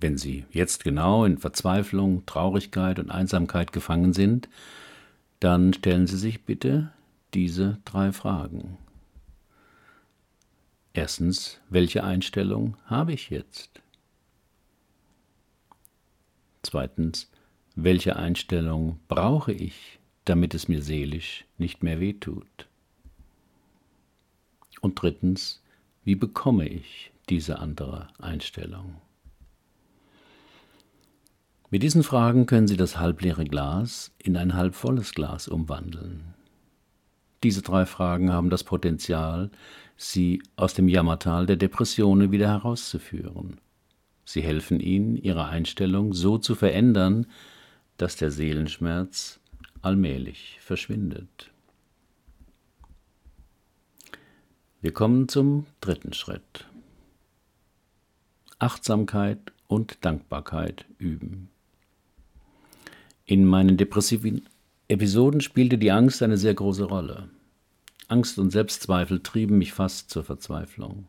Wenn 0.00 0.16
Sie 0.16 0.44
jetzt 0.52 0.84
genau 0.84 1.24
in 1.24 1.38
Verzweiflung, 1.38 2.24
Traurigkeit 2.24 3.00
und 3.00 3.10
Einsamkeit 3.10 3.72
gefangen 3.72 4.12
sind, 4.12 4.48
dann 5.40 5.74
stellen 5.74 6.06
Sie 6.06 6.16
sich 6.16 6.44
bitte 6.44 6.92
diese 7.34 7.78
drei 7.84 8.12
Fragen. 8.12 8.78
Erstens, 10.92 11.58
welche 11.68 12.04
Einstellung 12.04 12.76
habe 12.86 13.12
ich 13.12 13.30
jetzt? 13.30 13.82
Zweitens, 16.62 17.28
welche 17.74 18.16
Einstellung 18.16 18.98
brauche 19.08 19.52
ich, 19.52 19.98
damit 20.24 20.54
es 20.54 20.68
mir 20.68 20.82
seelisch 20.82 21.44
nicht 21.58 21.82
mehr 21.82 22.00
wehtut? 22.00 22.68
Und 24.80 25.00
drittens, 25.00 25.62
wie 26.04 26.14
bekomme 26.14 26.68
ich 26.68 27.10
diese 27.28 27.58
andere 27.58 28.08
Einstellung? 28.18 28.96
Mit 31.70 31.82
diesen 31.82 32.02
Fragen 32.02 32.46
können 32.46 32.68
Sie 32.68 32.76
das 32.76 32.98
halbleere 32.98 33.44
Glas 33.44 34.12
in 34.18 34.36
ein 34.36 34.54
halbvolles 34.54 35.14
Glas 35.14 35.48
umwandeln. 35.48 36.34
Diese 37.42 37.62
drei 37.62 37.84
Fragen 37.84 38.32
haben 38.32 38.48
das 38.48 38.62
Potenzial, 38.62 39.50
Sie 39.96 40.42
aus 40.56 40.74
dem 40.74 40.88
Jammertal 40.88 41.46
der 41.46 41.56
Depressionen 41.56 42.30
wieder 42.30 42.48
herauszuführen. 42.48 43.60
Sie 44.24 44.42
helfen 44.42 44.80
Ihnen, 44.80 45.16
Ihre 45.16 45.46
Einstellung 45.46 46.12
so 46.12 46.38
zu 46.38 46.54
verändern, 46.54 47.26
dass 47.96 48.16
der 48.16 48.30
Seelenschmerz 48.30 49.40
allmählich 49.82 50.58
verschwindet. 50.60 51.50
Wir 54.80 54.92
kommen 54.92 55.28
zum 55.28 55.66
dritten 55.80 56.12
Schritt. 56.12 56.66
Achtsamkeit 58.58 59.52
und 59.66 60.04
Dankbarkeit 60.04 60.84
üben. 60.98 61.48
In 63.24 63.46
meinen 63.46 63.76
depressiven 63.76 64.46
Episoden 64.88 65.40
spielte 65.40 65.78
die 65.78 65.90
Angst 65.90 66.22
eine 66.22 66.36
sehr 66.36 66.54
große 66.54 66.84
Rolle. 66.84 67.30
Angst 68.08 68.38
und 68.38 68.50
Selbstzweifel 68.50 69.20
trieben 69.20 69.56
mich 69.56 69.72
fast 69.72 70.10
zur 70.10 70.24
Verzweiflung. 70.24 71.06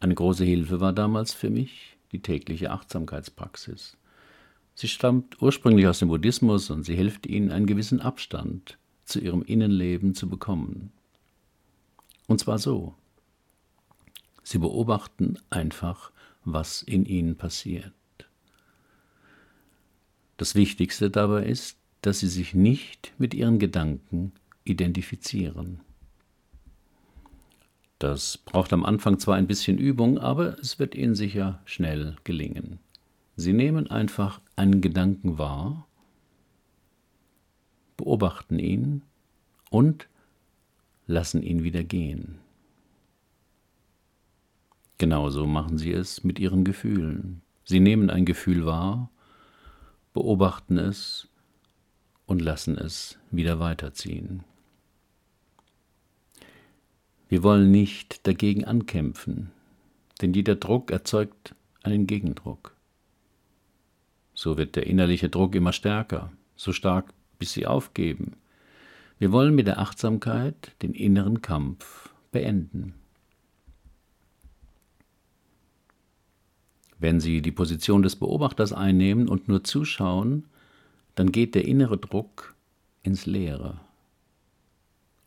Eine 0.00 0.14
große 0.14 0.44
Hilfe 0.44 0.80
war 0.80 0.92
damals 0.92 1.32
für 1.32 1.50
mich 1.50 1.96
die 2.12 2.20
tägliche 2.20 2.70
Achtsamkeitspraxis. 2.70 3.96
Sie 4.78 4.86
stammt 4.86 5.42
ursprünglich 5.42 5.88
aus 5.88 5.98
dem 5.98 6.06
Buddhismus 6.06 6.70
und 6.70 6.84
sie 6.84 6.94
hilft 6.94 7.26
ihnen, 7.26 7.50
einen 7.50 7.66
gewissen 7.66 8.00
Abstand 8.00 8.78
zu 9.06 9.18
ihrem 9.18 9.42
Innenleben 9.42 10.14
zu 10.14 10.28
bekommen. 10.28 10.92
Und 12.28 12.38
zwar 12.38 12.60
so. 12.60 12.94
Sie 14.44 14.58
beobachten 14.58 15.36
einfach, 15.50 16.12
was 16.44 16.82
in 16.82 17.06
ihnen 17.06 17.34
passiert. 17.34 17.92
Das 20.36 20.54
Wichtigste 20.54 21.10
dabei 21.10 21.46
ist, 21.46 21.76
dass 22.00 22.20
sie 22.20 22.28
sich 22.28 22.54
nicht 22.54 23.12
mit 23.18 23.34
ihren 23.34 23.58
Gedanken 23.58 24.30
identifizieren. 24.62 25.80
Das 27.98 28.38
braucht 28.38 28.72
am 28.72 28.84
Anfang 28.84 29.18
zwar 29.18 29.34
ein 29.34 29.48
bisschen 29.48 29.76
Übung, 29.76 30.18
aber 30.18 30.56
es 30.60 30.78
wird 30.78 30.94
ihnen 30.94 31.16
sicher 31.16 31.60
schnell 31.64 32.14
gelingen. 32.22 32.78
Sie 33.40 33.52
nehmen 33.52 33.88
einfach 33.88 34.40
einen 34.56 34.80
Gedanken 34.80 35.38
wahr, 35.38 35.86
beobachten 37.96 38.58
ihn 38.58 39.02
und 39.70 40.08
lassen 41.06 41.44
ihn 41.44 41.62
wieder 41.62 41.84
gehen. 41.84 42.40
Genauso 44.98 45.46
machen 45.46 45.78
Sie 45.78 45.92
es 45.92 46.24
mit 46.24 46.40
Ihren 46.40 46.64
Gefühlen. 46.64 47.42
Sie 47.64 47.78
nehmen 47.78 48.10
ein 48.10 48.24
Gefühl 48.24 48.66
wahr, 48.66 49.08
beobachten 50.14 50.76
es 50.76 51.28
und 52.26 52.42
lassen 52.42 52.76
es 52.76 53.20
wieder 53.30 53.60
weiterziehen. 53.60 54.42
Wir 57.28 57.44
wollen 57.44 57.70
nicht 57.70 58.26
dagegen 58.26 58.64
ankämpfen, 58.64 59.52
denn 60.20 60.34
jeder 60.34 60.56
Druck 60.56 60.90
erzeugt 60.90 61.54
einen 61.84 62.08
Gegendruck. 62.08 62.74
So 64.38 64.56
wird 64.56 64.76
der 64.76 64.86
innerliche 64.86 65.28
Druck 65.28 65.56
immer 65.56 65.72
stärker, 65.72 66.30
so 66.54 66.72
stark, 66.72 67.12
bis 67.40 67.54
sie 67.54 67.66
aufgeben. 67.66 68.36
Wir 69.18 69.32
wollen 69.32 69.52
mit 69.52 69.66
der 69.66 69.80
Achtsamkeit 69.80 70.76
den 70.80 70.94
inneren 70.94 71.42
Kampf 71.42 72.10
beenden. 72.30 72.94
Wenn 77.00 77.18
Sie 77.18 77.42
die 77.42 77.50
Position 77.50 78.02
des 78.02 78.14
Beobachters 78.14 78.72
einnehmen 78.72 79.28
und 79.28 79.48
nur 79.48 79.64
zuschauen, 79.64 80.44
dann 81.16 81.32
geht 81.32 81.56
der 81.56 81.64
innere 81.64 81.98
Druck 81.98 82.54
ins 83.02 83.26
Leere. 83.26 83.80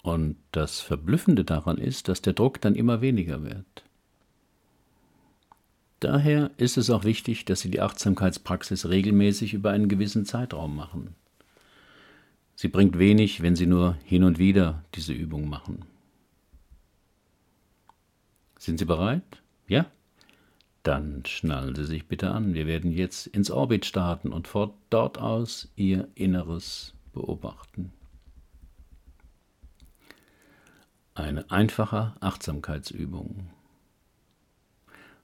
Und 0.03 0.37
das 0.53 0.79
Verblüffende 0.79 1.43
daran 1.43 1.77
ist, 1.79 2.07
dass 2.07 2.21
der 2.21 2.31
Druck 2.31 2.61
dann 2.61 2.75
immer 2.75 3.01
weniger 3.01 3.43
wird. 3.43 3.83
Daher 6.01 6.49
ist 6.57 6.77
es 6.77 6.89
auch 6.89 7.03
wichtig, 7.03 7.45
dass 7.45 7.61
Sie 7.61 7.69
die 7.69 7.79
Achtsamkeitspraxis 7.79 8.89
regelmäßig 8.89 9.53
über 9.53 9.69
einen 9.69 9.87
gewissen 9.87 10.25
Zeitraum 10.25 10.75
machen. 10.75 11.15
Sie 12.55 12.69
bringt 12.69 12.97
wenig, 12.97 13.43
wenn 13.43 13.55
Sie 13.55 13.67
nur 13.67 13.97
hin 14.03 14.23
und 14.23 14.39
wieder 14.39 14.83
diese 14.95 15.13
Übung 15.13 15.47
machen. 15.47 15.85
Sind 18.57 18.79
Sie 18.79 18.85
bereit? 18.85 19.43
Ja? 19.67 19.85
Dann 20.81 21.23
schnallen 21.27 21.75
Sie 21.75 21.85
sich 21.85 22.07
bitte 22.07 22.31
an. 22.31 22.55
Wir 22.55 22.65
werden 22.65 22.91
jetzt 22.91 23.27
ins 23.27 23.51
Orbit 23.51 23.85
starten 23.85 24.33
und 24.33 24.47
von 24.47 24.73
dort 24.89 25.19
aus 25.19 25.71
Ihr 25.75 26.07
Inneres 26.15 26.95
beobachten. 27.13 27.93
Eine 31.13 31.51
einfache 31.51 32.15
Achtsamkeitsübung. 32.21 33.51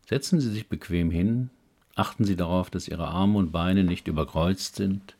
Setzen 0.08 0.40
Sie 0.40 0.50
sich 0.50 0.70
bequem 0.70 1.12
hin, 1.12 1.50
achten 1.96 2.24
Sie 2.24 2.38
darauf, 2.38 2.70
dass 2.70 2.88
Ihre 2.88 3.10
Arme 3.10 3.38
und 3.40 3.52
Beine 3.52 3.84
nicht 3.84 4.08
überkreuzt 4.08 4.78
sind. 4.78 5.18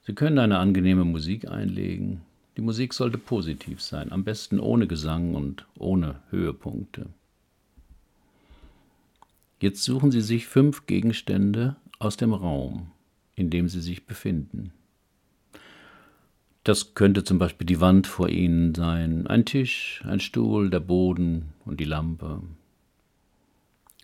Sie 0.00 0.14
können 0.14 0.38
eine 0.38 0.56
angenehme 0.56 1.04
Musik 1.04 1.46
einlegen. 1.46 2.22
Die 2.56 2.62
Musik 2.62 2.94
sollte 2.94 3.18
positiv 3.18 3.82
sein, 3.82 4.10
am 4.10 4.24
besten 4.24 4.58
ohne 4.58 4.86
Gesang 4.86 5.34
und 5.34 5.66
ohne 5.78 6.22
Höhepunkte. 6.30 7.10
Jetzt 9.60 9.84
suchen 9.84 10.10
Sie 10.10 10.22
sich 10.22 10.46
fünf 10.46 10.86
Gegenstände 10.86 11.76
aus 11.98 12.16
dem 12.16 12.32
Raum, 12.32 12.92
in 13.34 13.50
dem 13.50 13.68
Sie 13.68 13.82
sich 13.82 14.06
befinden. 14.06 14.72
Das 16.64 16.94
könnte 16.94 17.22
zum 17.22 17.38
Beispiel 17.38 17.66
die 17.66 17.80
Wand 17.80 18.06
vor 18.06 18.30
Ihnen 18.30 18.74
sein, 18.74 19.26
ein 19.26 19.44
Tisch, 19.44 20.02
ein 20.06 20.20
Stuhl, 20.20 20.70
der 20.70 20.80
Boden 20.80 21.50
und 21.66 21.80
die 21.80 21.84
Lampe. 21.84 22.40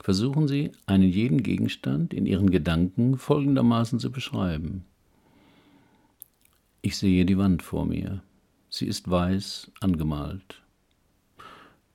Versuchen 0.07 0.47
Sie, 0.47 0.71
einen 0.87 1.11
jeden 1.11 1.43
Gegenstand 1.43 2.15
in 2.15 2.27
Ihren 2.27 2.51
Gedanken 2.51 3.19
folgendermaßen 3.19 3.99
zu 3.99 4.13
beschreiben. 4.13 4.85
Ich 6.81 6.97
sehe 6.97 7.25
die 7.27 7.39
Wand 7.39 7.61
vor 7.61 7.87
mir. 7.87 8.23
Sie 8.71 8.87
ist 8.87 9.11
weiß 9.11 9.73
angemalt. 9.81 10.63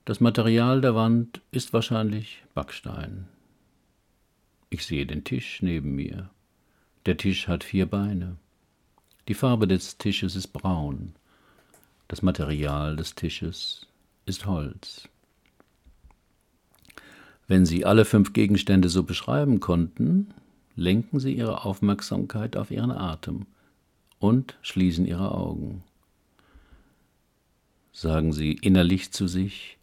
Das 0.04 0.20
Material 0.20 0.82
der 0.82 0.94
Wand 0.94 1.40
ist 1.52 1.72
wahrscheinlich 1.72 2.44
Backstein. 2.52 3.28
Ich 4.68 4.84
sehe 4.84 5.06
den 5.06 5.24
Tisch 5.24 5.62
neben 5.62 5.94
mir. 5.94 6.28
Der 7.06 7.16
Tisch 7.16 7.48
hat 7.48 7.64
vier 7.64 7.86
Beine. 7.86 8.36
Die 9.26 9.32
Farbe 9.32 9.66
des 9.66 9.96
Tisches 9.96 10.36
ist 10.36 10.48
braun. 10.48 11.14
Das 12.08 12.20
Material 12.20 12.94
des 12.94 13.14
Tisches 13.14 13.86
ist 14.26 14.44
Holz. 14.44 15.08
Wenn 17.48 17.66
Sie 17.66 17.84
alle 17.84 18.04
fünf 18.04 18.32
Gegenstände 18.32 18.88
so 18.88 19.02
beschreiben 19.02 19.60
konnten, 19.60 20.32
lenken 20.76 21.20
Sie 21.20 21.34
Ihre 21.34 21.64
Aufmerksamkeit 21.64 22.56
auf 22.56 22.70
Ihren 22.70 22.90
Atem 22.90 23.46
und 24.18 24.56
schließen 24.62 25.06
Ihre 25.06 25.32
Augen. 25.32 25.82
Sagen 27.92 28.32
Sie 28.32 28.52
innerlich 28.52 29.12
zu 29.12 29.26
sich, 29.26 29.78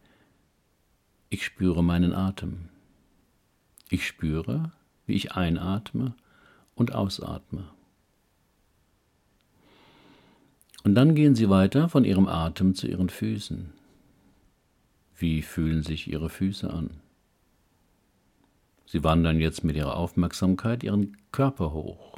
ich 1.30 1.46
spüre 1.46 1.84
meinen 1.84 2.14
Atem. 2.14 2.70
Ich 3.90 4.08
spüre, 4.08 4.72
wie 5.06 5.14
ich 5.14 5.34
einatme 5.34 6.16
und 6.76 6.96
ausatme. 6.96 7.66
Und 10.84 10.96
dann 10.96 11.14
gehen 11.14 11.36
Sie 11.36 11.50
weiter 11.50 11.90
von 11.90 12.04
Ihrem 12.04 12.28
Atem 12.28 12.74
zu 12.74 12.88
Ihren 12.88 13.10
Füßen. 13.10 13.72
Wie 15.18 15.42
fühlen 15.42 15.84
sich 15.84 16.10
Ihre 16.10 16.30
Füße 16.30 16.72
an? 16.72 16.90
Sie 18.92 19.04
wandern 19.04 19.40
jetzt 19.40 19.64
mit 19.64 19.76
Ihrer 19.76 19.96
Aufmerksamkeit 19.96 20.84
Ihren 20.84 21.16
Körper 21.32 21.74
hoch. 21.74 22.18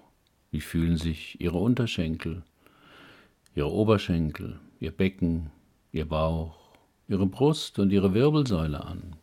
Wie 0.52 0.62
fühlen 0.62 0.96
sich 0.96 1.42
Ihre 1.42 1.58
Unterschenkel, 1.58 2.44
Ihre 3.54 3.70
Oberschenkel, 3.70 4.58
Ihr 4.80 4.92
Becken, 4.92 5.52
Ihr 5.92 6.08
Bauch, 6.08 6.72
Ihre 7.10 7.26
Brust 7.26 7.78
und 7.78 7.92
Ihre 7.92 8.14
Wirbelsäule 8.14 8.86
an? 8.86 9.18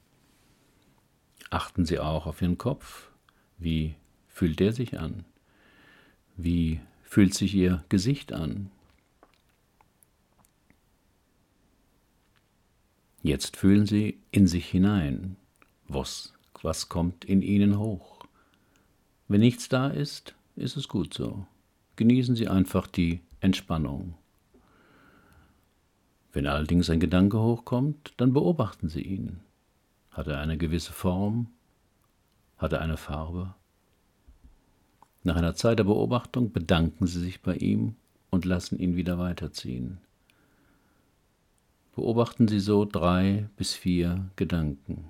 Achten 1.48 1.86
Sie 1.86 1.98
auch 1.98 2.26
auf 2.26 2.42
Ihren 2.42 2.58
Kopf. 2.58 3.08
Wie 3.56 3.94
fühlt 4.28 4.60
der 4.60 4.74
sich 4.74 4.98
an? 5.00 5.24
Wie 6.36 6.80
fühlt 7.02 7.32
sich 7.32 7.54
Ihr 7.54 7.82
Gesicht 7.88 8.34
an? 8.34 8.70
Jetzt 13.22 13.56
fühlen 13.56 13.86
Sie 13.86 14.18
in 14.32 14.46
sich 14.46 14.68
hinein. 14.68 15.36
Was, 15.88 16.34
was 16.62 16.88
kommt 16.88 17.24
in 17.24 17.42
Ihnen 17.42 17.78
hoch? 17.78 18.24
Wenn 19.28 19.40
nichts 19.40 19.68
da 19.68 19.88
ist, 19.88 20.34
ist 20.56 20.76
es 20.76 20.88
gut 20.88 21.14
so. 21.14 21.46
Genießen 21.96 22.36
Sie 22.36 22.48
einfach 22.48 22.86
die 22.86 23.20
Entspannung. 23.40 24.14
Wenn 26.32 26.46
allerdings 26.46 26.90
ein 26.90 27.00
Gedanke 27.00 27.40
hochkommt, 27.40 28.14
dann 28.16 28.32
beobachten 28.32 28.88
Sie 28.88 29.02
ihn. 29.02 29.40
Hat 30.10 30.26
er 30.26 30.40
eine 30.40 30.56
gewisse 30.56 30.92
Form? 30.92 31.48
Hat 32.56 32.72
er 32.72 32.80
eine 32.80 32.96
Farbe? 32.96 33.54
Nach 35.24 35.36
einer 35.36 35.54
Zeit 35.54 35.78
der 35.78 35.84
Beobachtung 35.84 36.52
bedanken 36.52 37.06
Sie 37.06 37.20
sich 37.20 37.42
bei 37.42 37.56
ihm 37.56 37.96
und 38.30 38.44
lassen 38.44 38.78
ihn 38.78 38.96
wieder 38.96 39.18
weiterziehen. 39.18 39.98
Beobachten 41.94 42.46
Sie 42.46 42.60
so 42.60 42.84
drei 42.84 43.48
bis 43.56 43.74
vier 43.74 44.30
Gedanken. 44.36 45.08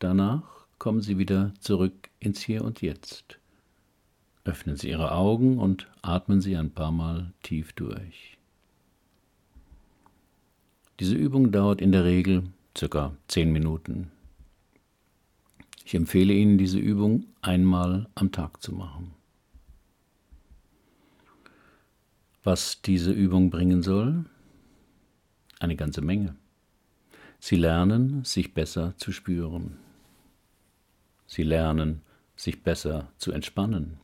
Danach 0.00 0.66
kommen 0.78 1.02
Sie 1.02 1.18
wieder 1.18 1.52
zurück 1.60 2.08
ins 2.20 2.40
Hier 2.40 2.64
und 2.64 2.80
Jetzt. 2.80 3.38
Öffnen 4.44 4.76
Sie 4.76 4.88
Ihre 4.88 5.12
Augen 5.12 5.58
und 5.58 5.88
atmen 6.00 6.40
Sie 6.40 6.56
ein 6.56 6.70
paar 6.70 6.90
Mal 6.90 7.34
tief 7.42 7.74
durch. 7.74 8.38
Diese 11.00 11.14
Übung 11.14 11.52
dauert 11.52 11.82
in 11.82 11.92
der 11.92 12.04
Regel 12.04 12.44
circa 12.76 13.14
zehn 13.28 13.52
Minuten. 13.52 14.10
Ich 15.84 15.94
empfehle 15.94 16.32
Ihnen, 16.32 16.56
diese 16.56 16.78
Übung 16.78 17.26
einmal 17.42 18.08
am 18.14 18.32
Tag 18.32 18.62
zu 18.62 18.72
machen. 18.72 19.12
Was 22.42 22.80
diese 22.80 23.12
Übung 23.12 23.50
bringen 23.50 23.82
soll? 23.82 24.24
Eine 25.58 25.76
ganze 25.76 26.00
Menge. 26.00 26.36
Sie 27.38 27.56
lernen, 27.56 28.24
sich 28.24 28.54
besser 28.54 28.94
zu 28.96 29.12
spüren. 29.12 29.76
Sie 31.30 31.44
lernen, 31.44 32.02
sich 32.34 32.64
besser 32.64 33.12
zu 33.16 33.30
entspannen. 33.30 34.00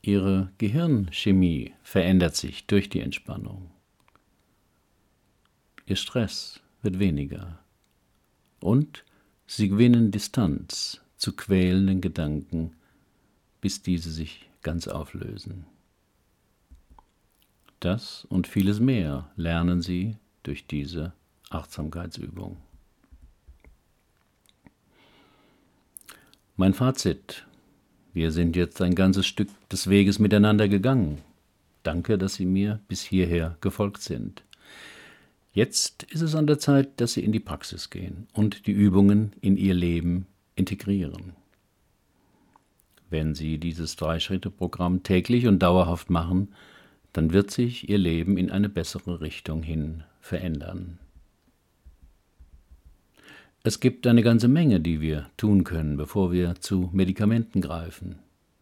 Ihre 0.00 0.52
Gehirnchemie 0.58 1.74
verändert 1.82 2.36
sich 2.36 2.68
durch 2.68 2.88
die 2.88 3.00
Entspannung. 3.00 3.72
Ihr 5.84 5.96
Stress 5.96 6.60
wird 6.80 7.00
weniger. 7.00 7.58
Und 8.60 9.04
sie 9.48 9.68
gewinnen 9.68 10.12
Distanz 10.12 11.00
zu 11.16 11.34
quälenden 11.34 12.00
Gedanken, 12.00 12.76
bis 13.60 13.82
diese 13.82 14.12
sich 14.12 14.48
ganz 14.62 14.86
auflösen. 14.86 15.66
Das 17.80 18.26
und 18.26 18.46
vieles 18.46 18.78
mehr 18.78 19.28
lernen 19.34 19.82
Sie 19.82 20.18
durch 20.44 20.68
diese 20.68 21.14
Achtsamkeitsübung. 21.50 22.58
Mein 26.58 26.72
Fazit. 26.72 27.44
Wir 28.14 28.32
sind 28.32 28.56
jetzt 28.56 28.80
ein 28.80 28.94
ganzes 28.94 29.26
Stück 29.26 29.50
des 29.70 29.90
Weges 29.90 30.18
miteinander 30.18 30.68
gegangen. 30.68 31.18
Danke, 31.82 32.16
dass 32.16 32.36
Sie 32.36 32.46
mir 32.46 32.80
bis 32.88 33.02
hierher 33.02 33.58
gefolgt 33.60 34.00
sind. 34.00 34.42
Jetzt 35.52 36.04
ist 36.04 36.22
es 36.22 36.34
an 36.34 36.46
der 36.46 36.58
Zeit, 36.58 36.98
dass 36.98 37.12
Sie 37.12 37.22
in 37.22 37.32
die 37.32 37.40
Praxis 37.40 37.90
gehen 37.90 38.26
und 38.32 38.66
die 38.66 38.72
Übungen 38.72 39.34
in 39.42 39.58
Ihr 39.58 39.74
Leben 39.74 40.24
integrieren. 40.54 41.34
Wenn 43.10 43.34
Sie 43.34 43.58
dieses 43.58 43.96
Drei-Schritte-Programm 43.96 45.02
täglich 45.02 45.46
und 45.46 45.58
dauerhaft 45.58 46.08
machen, 46.08 46.54
dann 47.12 47.34
wird 47.34 47.50
sich 47.50 47.90
ihr 47.90 47.98
Leben 47.98 48.38
in 48.38 48.50
eine 48.50 48.70
bessere 48.70 49.20
Richtung 49.20 49.62
hin 49.62 50.04
verändern. 50.20 50.98
Es 53.66 53.80
gibt 53.80 54.06
eine 54.06 54.22
ganze 54.22 54.46
Menge, 54.46 54.78
die 54.78 55.00
wir 55.00 55.28
tun 55.36 55.64
können, 55.64 55.96
bevor 55.96 56.30
wir 56.30 56.54
zu 56.60 56.88
Medikamenten 56.92 57.60
greifen. 57.60 58.20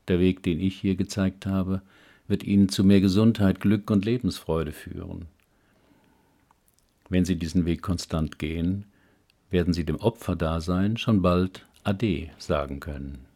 Der 0.09 0.19
Weg, 0.19 0.43
den 0.43 0.59
ich 0.59 0.81
hier 0.81 0.97
gezeigt 0.97 1.45
habe, 1.45 1.83
wird 2.27 2.43
Ihnen 2.43 2.71
zu 2.71 2.85
mehr 2.85 3.03
Gesundheit, 3.03 3.61
Glück 3.61 3.91
und 3.91 4.07
Lebensfreude 4.07 4.73
führen. 4.73 5.27
Wenn 7.11 7.27
Sie 7.27 7.37
diesen 7.37 7.67
Weg 7.67 7.83
konstant 7.83 8.39
gehen, 8.39 8.87
werden 9.51 9.75
Sie 9.75 9.85
dem 9.85 9.97
Opferdasein 9.97 10.97
schon 10.97 11.21
bald 11.21 11.67
Ade 11.83 12.31
sagen 12.39 12.81
können. 12.81 13.27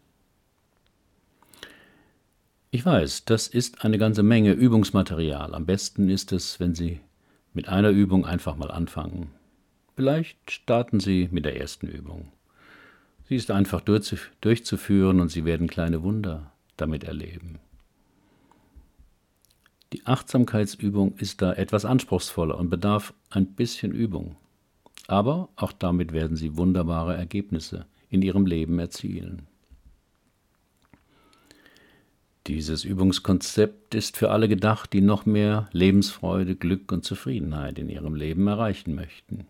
Ich 2.71 2.87
weiß, 2.87 3.27
das 3.27 3.47
ist 3.47 3.85
eine 3.85 3.99
ganze 3.99 4.23
Menge 4.23 4.53
Übungsmaterial. 4.53 5.55
Am 5.55 5.67
besten 5.67 6.09
ist 6.09 6.33
es, 6.33 6.61
wenn 6.61 6.75
Sie 6.75 7.01
mit 7.53 7.69
einer 7.69 7.91
Übung 7.91 8.25
einfach 8.25 8.57
mal 8.57 8.71
anfangen. 8.71 9.38
Vielleicht 9.99 10.53
starten 10.53 11.01
Sie 11.01 11.29
mit 11.33 11.45
der 11.45 11.59
ersten 11.59 11.89
Übung. 11.89 12.31
Sie 13.29 13.35
ist 13.35 13.51
einfach 13.51 13.81
durchzuführen 13.81 15.19
und 15.19 15.29
Sie 15.29 15.45
werden 15.45 15.67
kleine 15.67 16.05
Wunder 16.05 16.53
damit 16.77 17.03
erleben. 17.03 17.59
Die 19.93 20.07
Achtsamkeitsübung 20.07 21.17
ist 21.17 21.43
da 21.43 21.53
etwas 21.53 21.85
anspruchsvoller 21.85 22.57
und 22.57 22.71
bedarf 22.71 23.13
ein 23.31 23.55
bisschen 23.55 23.91
Übung. 23.91 24.37
Aber 25.09 25.49
auch 25.57 25.73
damit 25.73 26.13
werden 26.13 26.37
Sie 26.37 26.57
wunderbare 26.57 27.17
Ergebnisse 27.17 27.87
in 28.09 28.23
Ihrem 28.23 28.47
Leben 28.47 28.79
erzielen. 28.79 29.49
Dieses 32.47 32.85
Übungskonzept 32.85 33.97
ist 33.97 34.17
für 34.17 34.31
alle 34.31 34.47
gedacht, 34.47 34.93
die 34.93 35.01
noch 35.01 35.27
mehr 35.27 35.69
Lebensfreude, 35.73 36.55
Glück 36.55 36.93
und 36.93 37.05
Zufriedenheit 37.05 37.81
in 37.81 37.89
ihrem 37.89 38.15
Leben 38.15 38.47
erreichen 38.47 38.95
möchten. 38.95 39.49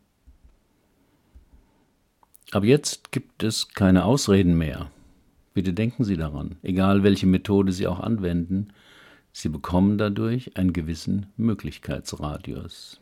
Aber 2.50 2.66
jetzt 2.66 3.12
gibt 3.12 3.42
es 3.42 3.68
keine 3.68 4.04
Ausreden 4.04 4.56
mehr. 4.56 4.90
Bitte 5.54 5.72
denken 5.72 6.04
Sie 6.04 6.16
daran, 6.16 6.56
egal 6.62 7.02
welche 7.02 7.26
Methode 7.26 7.72
Sie 7.72 7.86
auch 7.86 8.00
anwenden, 8.00 8.68
Sie 9.32 9.48
bekommen 9.48 9.98
dadurch 9.98 10.56
einen 10.56 10.72
gewissen 10.72 11.26
Möglichkeitsradius. 11.36 13.00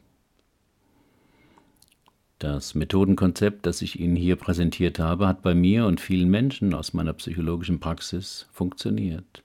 Das 2.39 2.75
Methodenkonzept, 2.75 3.65
das 3.65 3.81
ich 3.81 3.99
Ihnen 3.99 4.17
hier 4.17 4.37
präsentiert 4.37 4.99
habe, 4.99 5.27
hat 5.27 5.43
bei 5.43 5.55
mir 5.55 5.87
und 5.87 6.01
vielen 6.01 6.29
Menschen 6.29 6.75
aus 6.75 6.93
meiner 6.93 7.15
psychologischen 7.15 7.81
Praxis 7.81 8.47
funktioniert. 8.53 9.43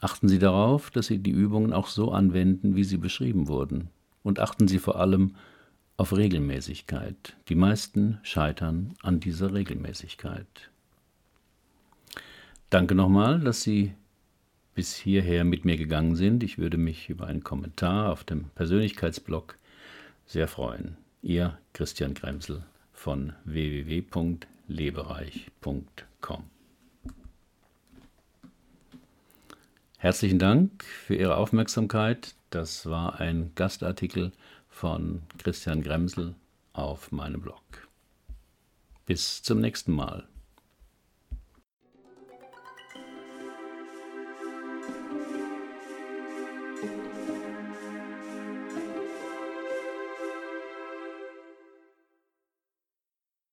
Achten 0.00 0.28
Sie 0.28 0.38
darauf, 0.38 0.90
dass 0.90 1.06
Sie 1.06 1.18
die 1.18 1.30
Übungen 1.30 1.72
auch 1.72 1.86
so 1.86 2.10
anwenden, 2.10 2.74
wie 2.74 2.84
sie 2.84 2.96
beschrieben 2.96 3.48
wurden. 3.48 3.90
Und 4.22 4.40
achten 4.40 4.66
Sie 4.66 4.78
vor 4.78 4.98
allem 4.98 5.36
auf 6.00 6.16
Regelmäßigkeit. 6.16 7.36
Die 7.50 7.54
meisten 7.54 8.20
scheitern 8.22 8.94
an 9.02 9.20
dieser 9.20 9.52
Regelmäßigkeit. 9.52 10.70
Danke 12.70 12.94
nochmal, 12.94 13.38
dass 13.40 13.60
Sie 13.60 13.92
bis 14.74 14.96
hierher 14.96 15.44
mit 15.44 15.66
mir 15.66 15.76
gegangen 15.76 16.16
sind. 16.16 16.42
Ich 16.42 16.56
würde 16.56 16.78
mich 16.78 17.10
über 17.10 17.26
einen 17.26 17.44
Kommentar 17.44 18.10
auf 18.10 18.24
dem 18.24 18.44
Persönlichkeitsblog 18.54 19.58
sehr 20.24 20.48
freuen. 20.48 20.96
Ihr 21.20 21.58
Christian 21.74 22.14
Kremsel 22.14 22.64
von 22.94 23.34
www.lebereich.com. 23.44 26.44
Herzlichen 29.98 30.38
Dank 30.38 30.82
für 30.82 31.16
Ihre 31.16 31.36
Aufmerksamkeit. 31.36 32.36
Das 32.48 32.86
war 32.86 33.20
ein 33.20 33.52
Gastartikel 33.54 34.32
von 34.80 35.20
Christian 35.36 35.82
Gremsel 35.82 36.34
auf 36.72 37.12
meinem 37.12 37.42
Blog. 37.42 37.60
Bis 39.04 39.42
zum 39.42 39.60
nächsten 39.60 39.92
Mal. 39.92 40.26